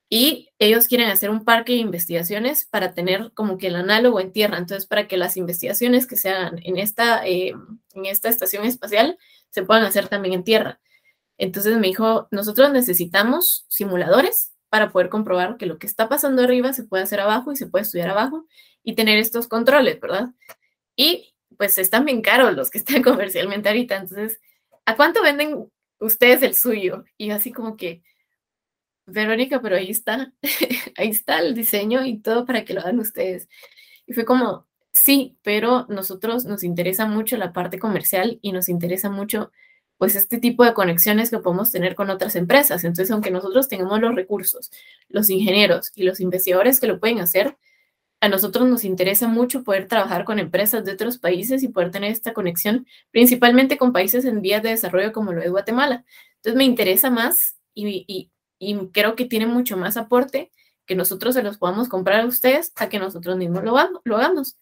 [0.09, 4.31] y ellos quieren hacer un parque de investigaciones para tener como que el análogo en
[4.31, 4.57] tierra.
[4.57, 7.53] Entonces, para que las investigaciones que se hagan en esta, eh,
[7.93, 9.17] en esta estación espacial
[9.49, 10.79] se puedan hacer también en tierra.
[11.37, 16.73] Entonces me dijo, nosotros necesitamos simuladores para poder comprobar que lo que está pasando arriba
[16.73, 18.45] se puede hacer abajo y se puede estudiar abajo
[18.83, 20.29] y tener estos controles, ¿verdad?
[20.95, 23.97] Y pues están bien caros los que están comercialmente ahorita.
[23.97, 24.39] Entonces,
[24.85, 27.03] ¿a cuánto venden ustedes el suyo?
[27.17, 28.03] Y así como que,
[29.05, 30.33] Verónica, pero ahí está,
[30.97, 33.47] ahí está el diseño y todo para que lo hagan ustedes.
[34.05, 39.09] Y fue como, sí, pero nosotros nos interesa mucho la parte comercial y nos interesa
[39.09, 39.51] mucho
[39.99, 42.85] pues este tipo de conexiones que podemos tener con otras empresas.
[42.85, 44.71] Entonces, aunque nosotros tengamos los recursos,
[45.09, 47.57] los ingenieros y los investigadores que lo pueden hacer,
[48.21, 52.11] a nosotros nos interesa mucho poder trabajar con empresas de otros países y poder tener
[52.11, 56.05] esta conexión, principalmente con países en vías de desarrollo como lo es Guatemala.
[56.37, 60.51] Entonces, me interesa más y, y creo que tiene mucho más aporte
[60.85, 63.75] que nosotros se los podamos comprar a ustedes a que nosotros mismos lo,
[64.05, 64.57] lo hagamos.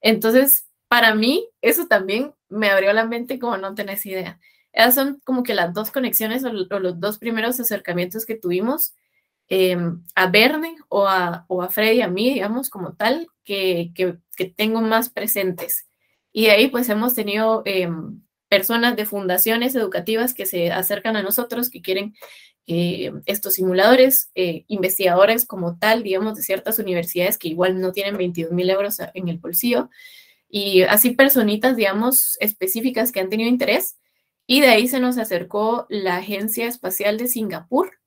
[0.00, 4.40] Entonces, para mí, eso también me abrió la mente como no tenés idea.
[4.72, 8.94] Esas son como que las dos conexiones o, los dos primeros acercamientos que tuvimos
[9.48, 14.16] em, a Verne o a, o a Freddy a mí, digamos, como tal, que, que,
[14.36, 15.86] que, tengo más presentes.
[16.32, 21.22] Y de ahí pues hemos tenido em, personas de fundaciones educativas que se acercan a
[21.22, 22.14] nosotros, que quieren
[22.66, 28.16] eh, estos simuladores, eh, investigadores como tal, digamos, de ciertas universidades que igual no tienen
[28.16, 29.90] 22 mil euros en el bolsillo,
[30.48, 33.96] y así personitas, digamos, específicas que han tenido interés.
[34.52, 38.00] Y de ahí se nos acercó la Agencia Espacial de Singapur,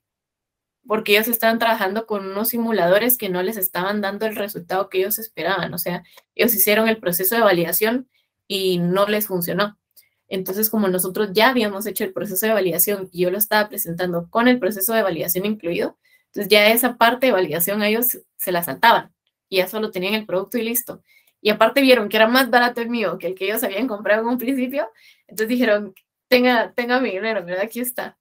[0.85, 4.97] porque ellos estaban trabajando con unos simuladores que no les estaban dando el resultado que
[4.97, 5.73] ellos esperaban.
[5.73, 6.03] O sea,
[6.35, 8.09] ellos hicieron el proceso de validación
[8.45, 9.79] y no les funcionó.
[10.27, 14.29] Entonces, como nosotros ya habíamos hecho el proceso de validación y yo lo estaba presentando
[14.29, 18.51] con el proceso de validación incluido, entonces ya esa parte de validación a ellos se
[18.51, 19.13] la saltaban
[19.47, 21.03] y ya solo tenían el producto y listo.
[21.39, 24.23] Y aparte vieron que era más barato el mío que el que ellos habían comprado
[24.23, 24.89] en un principio,
[25.27, 25.93] entonces dijeron,
[26.34, 27.65] tenga, tenga mi dinero, ¿verdad?
[27.65, 28.17] Aquí está.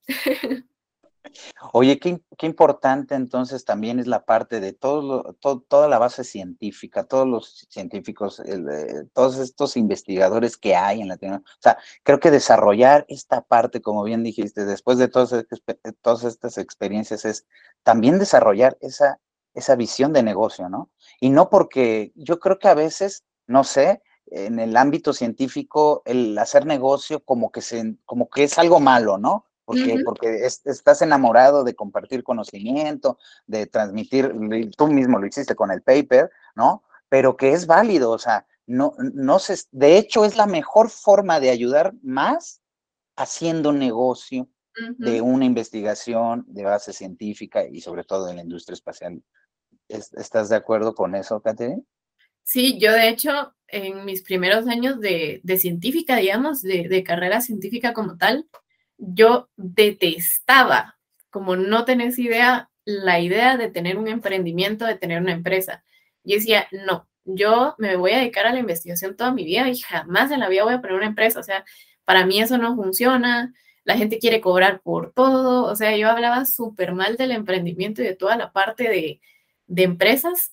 [1.73, 5.35] Oye, qué, importante entonces también es la parte de todo,
[5.69, 8.43] toda la base científica, todos los científicos,
[9.15, 11.51] todos estos investigadores que hay en la tecnología.
[11.51, 15.33] O sea, creo que desarrollar esta parte, como bien dijiste, después de todas,
[16.03, 17.47] todas estas experiencias, es
[17.83, 19.21] también desarrollar esa,
[19.55, 20.91] esa visión de negocio, ¿no?
[21.21, 26.39] Y no porque yo creo que a veces, no sé, en el ámbito científico, el
[26.39, 29.47] hacer negocio como que, se, como que es algo malo, ¿no?
[29.65, 34.33] porque, porque estás enamorado de compartir conocimiento, de transmitir,
[34.77, 36.83] tú mismo lo hiciste con el paper, ¿no?
[37.09, 41.41] Pero que es válido, o sea, no, no se, de hecho es la mejor forma
[41.41, 42.61] de ayudar más
[43.17, 44.49] haciendo negocio
[44.97, 49.23] de una investigación de base científica y sobre todo en la industria espacial.
[49.87, 51.85] ¿Estás de acuerdo con eso, Catherine?
[52.43, 57.41] Sí, yo de hecho, en mis primeros años de, de científica, digamos, de, de, carrera
[57.41, 58.47] científica como tal,
[58.99, 60.99] yo detestaba
[61.33, 65.83] como no tenés idea, la idea de tener un emprendimiento, de tener una empresa.
[66.25, 69.79] Yo decía, no, yo me voy a dedicar a la investigación toda mi vida y
[69.79, 71.41] jamás en la vida voy a poner una empresa.
[71.41, 71.65] O sea,
[72.05, 73.55] para mí eso no funciona.
[73.85, 75.65] La gente quiere cobrar por todo.
[75.65, 79.21] O sea, yo hablaba súper mal del emprendimiento y de toda la parte de,
[79.67, 80.53] de empresas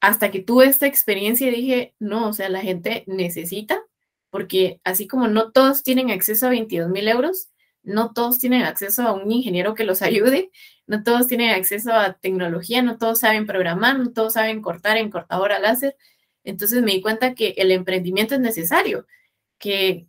[0.00, 3.82] hasta que tuve esta experiencia y dije, no, o sea, la gente necesita,
[4.30, 7.48] porque así como no todos tienen acceso a 22 mil euros,
[7.82, 10.50] no todos tienen acceso a un ingeniero que los ayude,
[10.86, 15.10] no todos tienen acceso a tecnología, no todos saben programar, no todos saben cortar en
[15.10, 15.96] cortadora láser.
[16.44, 19.06] Entonces me di cuenta que el emprendimiento es necesario,
[19.58, 20.06] que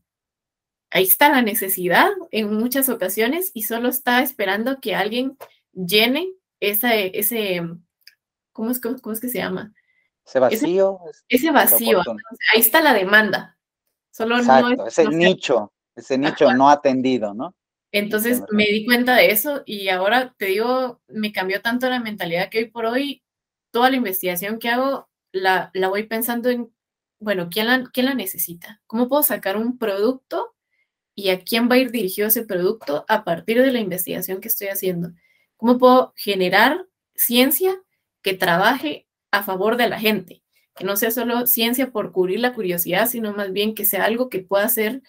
[0.91, 5.37] ahí está la necesidad en muchas ocasiones y solo está esperando que alguien
[5.73, 6.29] llene
[6.59, 7.61] ese, ese
[8.53, 9.73] ¿cómo es, cómo es que se llama?
[10.30, 10.99] Ese vacío.
[11.27, 12.01] Ese, vacío.
[12.53, 13.57] ahí está la demanda.
[14.11, 17.55] Solo no ese nicho, ese nicho no atendido, ¿no?
[17.91, 22.49] Entonces me di cuenta de eso y ahora te digo, me cambió tanto la mentalidad
[22.49, 23.23] que hoy por hoy
[23.71, 26.71] toda la investigación que hago la, la voy pensando en,
[27.19, 28.84] bueno, ¿quién la, ¿quién la necesita?
[28.86, 30.55] ¿Cómo puedo sacar un producto
[31.15, 34.49] y a quién va a ir dirigido ese producto a partir de la investigación que
[34.49, 35.09] estoy haciendo?
[35.57, 37.82] ¿Cómo puedo generar ciencia
[38.21, 40.43] que trabaje a favor de la gente?
[40.75, 44.30] Que no sea solo ciencia por cubrir la curiosidad, sino más bien que sea algo
[44.30, 45.01] que pueda ser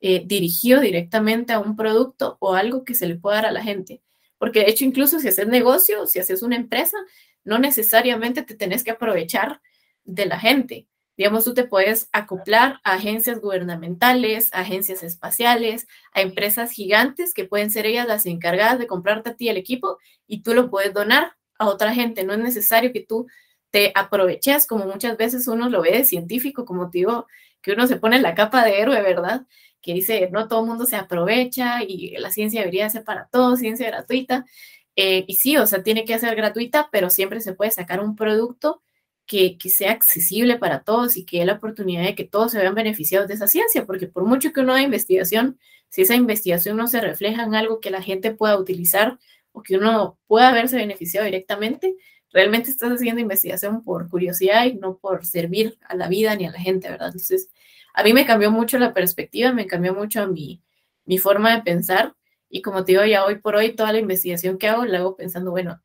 [0.00, 3.62] eh, dirigido directamente a un producto o algo que se le pueda dar a la
[3.62, 4.02] gente.
[4.38, 6.98] Porque de hecho, incluso si haces negocio, si haces una empresa,
[7.44, 9.60] no necesariamente te tenés que aprovechar
[10.04, 10.86] de la gente.
[11.16, 17.70] Digamos, tú te puedes acoplar a agencias gubernamentales, agencias espaciales, a empresas gigantes que pueden
[17.70, 21.36] ser ellas las encargadas de comprarte a ti el equipo y tú lo puedes donar
[21.58, 22.24] a otra gente.
[22.24, 23.28] No es necesario que tú
[23.74, 27.26] te aproveches, como muchas veces uno lo ve de científico, como te digo,
[27.60, 29.46] que uno se pone la capa de héroe, ¿verdad?
[29.82, 33.88] que dice, no todo mundo se aprovecha y la ciencia debería ser para todos, ciencia
[33.88, 34.46] gratuita.
[34.94, 38.14] Eh, y sí, o sea, tiene que ser gratuita, pero siempre se puede sacar un
[38.14, 38.80] producto
[39.26, 42.60] que, que, sea accesible para todos y que dé la oportunidad de que todos se
[42.60, 45.58] vean beneficiados de esa ciencia, porque por mucho que uno haga investigación,
[45.88, 49.18] si esa investigación no se refleja en algo que la gente pueda utilizar
[49.50, 51.96] o que uno pueda verse beneficiado directamente,
[52.34, 56.50] realmente estás haciendo investigación por curiosidad y no por servir a la vida ni a
[56.50, 57.08] la gente, ¿verdad?
[57.08, 57.48] Entonces,
[57.94, 60.60] a mí me cambió mucho la perspectiva, me cambió mucho mi,
[61.04, 62.14] mi forma de pensar.
[62.50, 65.16] Y como te digo, ya hoy por hoy toda la investigación que hago la hago
[65.16, 65.80] pensando, bueno,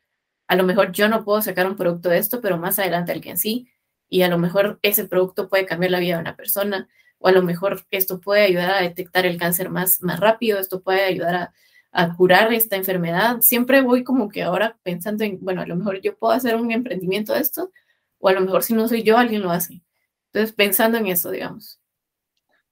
[0.47, 3.37] a lo mejor yo no puedo sacar un producto de esto, pero más adelante alguien
[3.37, 3.69] sí.
[4.09, 6.89] Y a lo mejor ese producto puede cambiar la vida de una persona.
[7.19, 10.81] O a lo mejor esto puede ayudar a detectar el cáncer más, más rápido, esto
[10.81, 11.53] puede ayudar a,
[11.91, 13.41] a curar esta enfermedad.
[13.41, 16.71] Siempre voy como que ahora pensando en, bueno, a lo mejor yo puedo hacer un
[16.71, 17.71] emprendimiento de esto,
[18.19, 19.81] o a lo mejor si no soy yo, alguien lo hace.
[20.31, 21.79] Entonces, pensando en eso, digamos.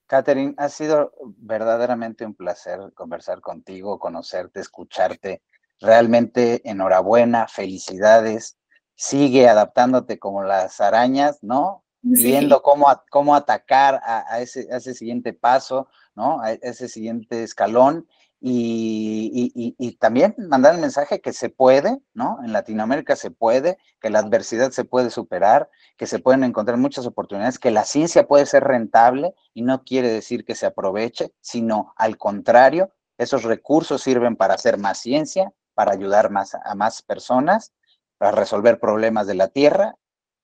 [0.05, 5.41] Catherine, ha sido verdaderamente un placer conversar contigo, conocerte, escucharte.
[5.79, 8.57] Realmente enhorabuena, felicidades.
[8.95, 11.83] Sigue adaptándote como las arañas, ¿no?
[12.01, 16.41] Viendo cómo, cómo atacar a, ese, a ese siguiente paso, ¿no?
[16.41, 18.07] A ese siguiente escalón
[18.39, 22.39] y, también mandar el mensaje que se puede, ¿no?
[22.43, 27.05] En Latinoamérica se puede, que la adversidad se puede superar, que se pueden encontrar muchas
[27.05, 31.93] oportunidades, que la ciencia puede ser rentable y no quiere decir que se aproveche, sino
[31.95, 37.73] al contrario, esos recursos sirven para hacer más ciencia, para ayudar más a más personas,
[38.17, 39.95] para resolver problemas de la Tierra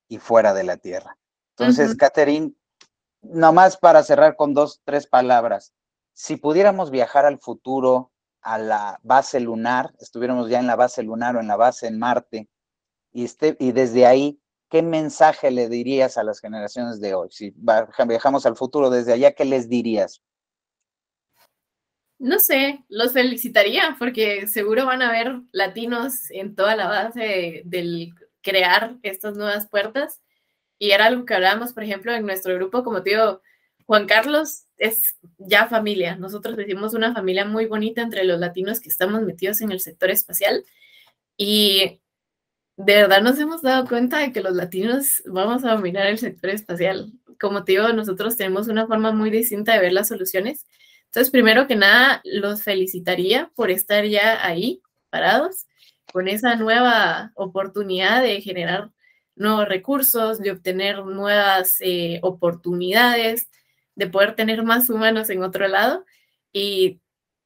[0.07, 1.17] y fuera de la Tierra.
[1.57, 2.53] Entonces, Catherine,
[3.21, 5.73] nomás para cerrar con dos, tres palabras,
[6.14, 8.11] si pudiéramos viajar al futuro,
[8.41, 11.97] a la base lunar, estuviéramos ya en la base lunar o en la base en
[11.97, 12.49] Marte,
[13.11, 14.39] y, este, y desde ahí,
[14.70, 17.30] ¿qué mensaje le dirías a las generaciones de hoy?
[17.32, 17.53] Si
[18.07, 20.22] viajamos al futuro desde allá, ¿qué les dirías?
[22.20, 28.14] No sé, los felicitaría porque seguro van a haber latinos en toda la base del
[28.41, 30.22] crear estas nuevas puertas.
[30.80, 33.41] Y era algo que hablábamos, por ejemplo, en nuestro grupo, como te digo,
[33.93, 36.15] Juan Carlos es ya familia.
[36.15, 40.09] Nosotros decimos una familia muy bonita entre los latinos que estamos metidos en el sector
[40.09, 40.65] espacial
[41.37, 42.01] y
[42.75, 46.49] de verdad nos hemos dado cuenta de que los latinos vamos a dominar el sector
[46.49, 47.13] espacial.
[47.39, 50.65] Como te digo, nosotros tenemos una forma muy distinta de ver las soluciones.
[51.05, 54.81] Entonces, primero que nada, los felicitaría por estar ya ahí
[55.11, 55.67] parados
[56.11, 58.89] con esa nueva oportunidad de generar
[59.35, 63.49] nuevos recursos, de obtener nuevas eh, oportunidades,
[63.95, 66.05] de poder tener más humanos en otro lado
[66.51, 67.01] y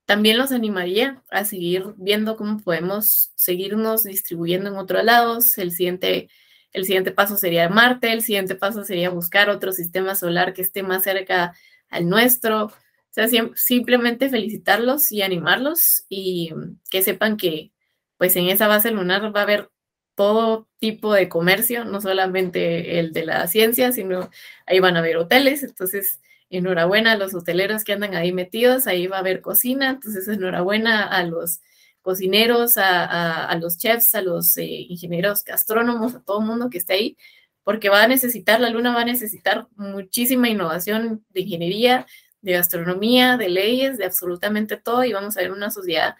[0.05, 5.57] también los animaría a seguir viendo cómo podemos seguirnos distribuyendo en otros lados.
[5.57, 6.29] El siguiente,
[6.71, 10.81] el siguiente paso sería Marte, el siguiente paso sería buscar otro sistema solar que esté
[10.81, 11.53] más cerca
[11.89, 12.65] al nuestro.
[12.67, 12.73] O
[13.09, 16.53] sea, simplemente felicitarlos y animarlos y
[16.89, 17.73] que sepan que
[18.17, 19.69] pues en esa base lunar va a haber
[20.15, 24.29] todo tipo de comercio, no solamente el de la ciencia, sino
[24.65, 26.19] ahí van a haber hoteles, entonces
[26.49, 31.03] enhorabuena a los hoteleros que andan ahí metidos, ahí va a haber cocina, entonces enhorabuena
[31.03, 31.61] a los
[32.01, 36.93] cocineros, a, los chefs, a los eh, ingenieros gastrónomos, a todo el mundo que esté
[36.93, 37.17] ahí,
[37.63, 42.05] porque va a necesitar, la luna va a necesitar muchísima innovación de ingeniería,
[42.41, 46.15] de gastronomía, de leyes, de absolutamente todo, y vamos a ver una sociedad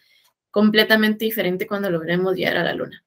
[0.52, 3.02] completamente diferente cuando logremos llegar a la luna.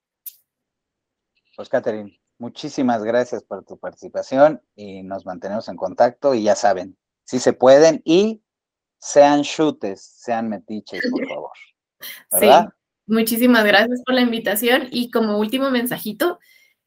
[1.54, 6.96] Pues, Catherine, muchísimas gracias por tu participación y nos mantenemos en contacto y ya saben,
[7.30, 8.42] si se pueden y
[8.98, 11.50] sean chutes, sean metiches, por favor.
[12.32, 12.68] ¿verdad?
[12.70, 12.74] Sí,
[13.06, 16.40] muchísimas gracias por la invitación y como último mensajito,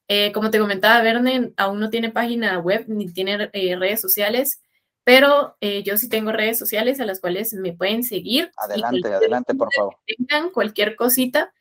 [0.09, 4.61] eh, como te comentaba, Verne aún no tiene página web ni tiene eh, redes sociales,
[5.05, 8.51] pero eh, yo sí tengo redes sociales a las cuales me pueden seguir.
[8.57, 9.95] Adelante, adelante, por favor.
[10.05, 11.53] Tengan cualquier cosita,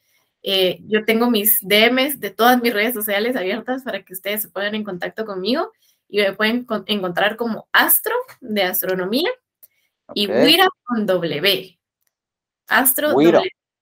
[0.42, 4.74] yo tengo mis DMs de todas mis redes sociales abiertas para que ustedes se pongan
[4.74, 5.70] en contacto conmigo
[6.12, 9.30] y me pueden encontrar como Astro de Astronomía
[10.12, 11.80] y Wira con W.
[12.68, 13.14] Astro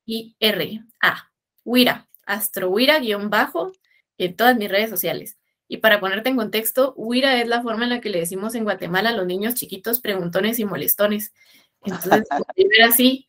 [0.07, 1.33] I R A.
[1.65, 3.73] Wira, Astro Wira guion bajo
[4.17, 5.39] en todas mis redes sociales.
[5.67, 8.63] Y para ponerte en contexto, Wira es la forma en la que le decimos en
[8.63, 11.35] Guatemala a los niños chiquitos preguntones y molestones.
[11.83, 13.29] Entonces, era así,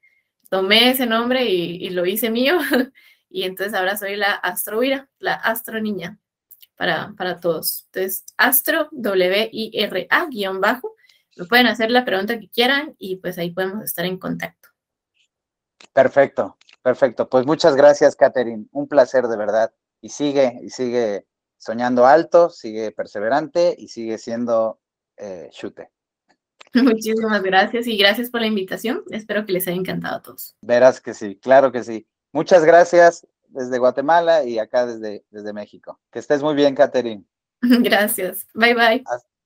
[0.52, 2.60] tomé ese nombre y, y lo hice mío
[3.32, 6.21] y entonces ahora soy la astroira, la astro niña
[6.82, 7.86] para, para todos.
[7.94, 10.96] Entonces, astro, W-I-R-A, guion bajo.
[11.38, 14.70] Me pueden hacer la pregunta que quieran y pues ahí podemos estar en contacto.
[15.94, 17.30] Perfecto, perfecto.
[17.30, 18.66] Pues muchas gracias, Catherine.
[18.72, 19.72] Un placer de verdad.
[20.02, 21.28] Y sigue, y sigue
[21.60, 24.80] soñando alto, sigue perseverante y sigue siendo
[25.18, 25.92] eh, chute.
[26.74, 29.04] Muchísimas gracias y gracias por la invitación.
[29.12, 30.56] Espero que les haya encantado a todos.
[30.62, 32.08] Verás que sí, claro que sí.
[32.32, 36.00] Muchas gracias desde Guatemala y acá desde, desde México.
[36.12, 37.26] Que estés muy bien, Catherine.
[37.62, 38.48] Gracias.
[38.54, 39.04] Bye bye.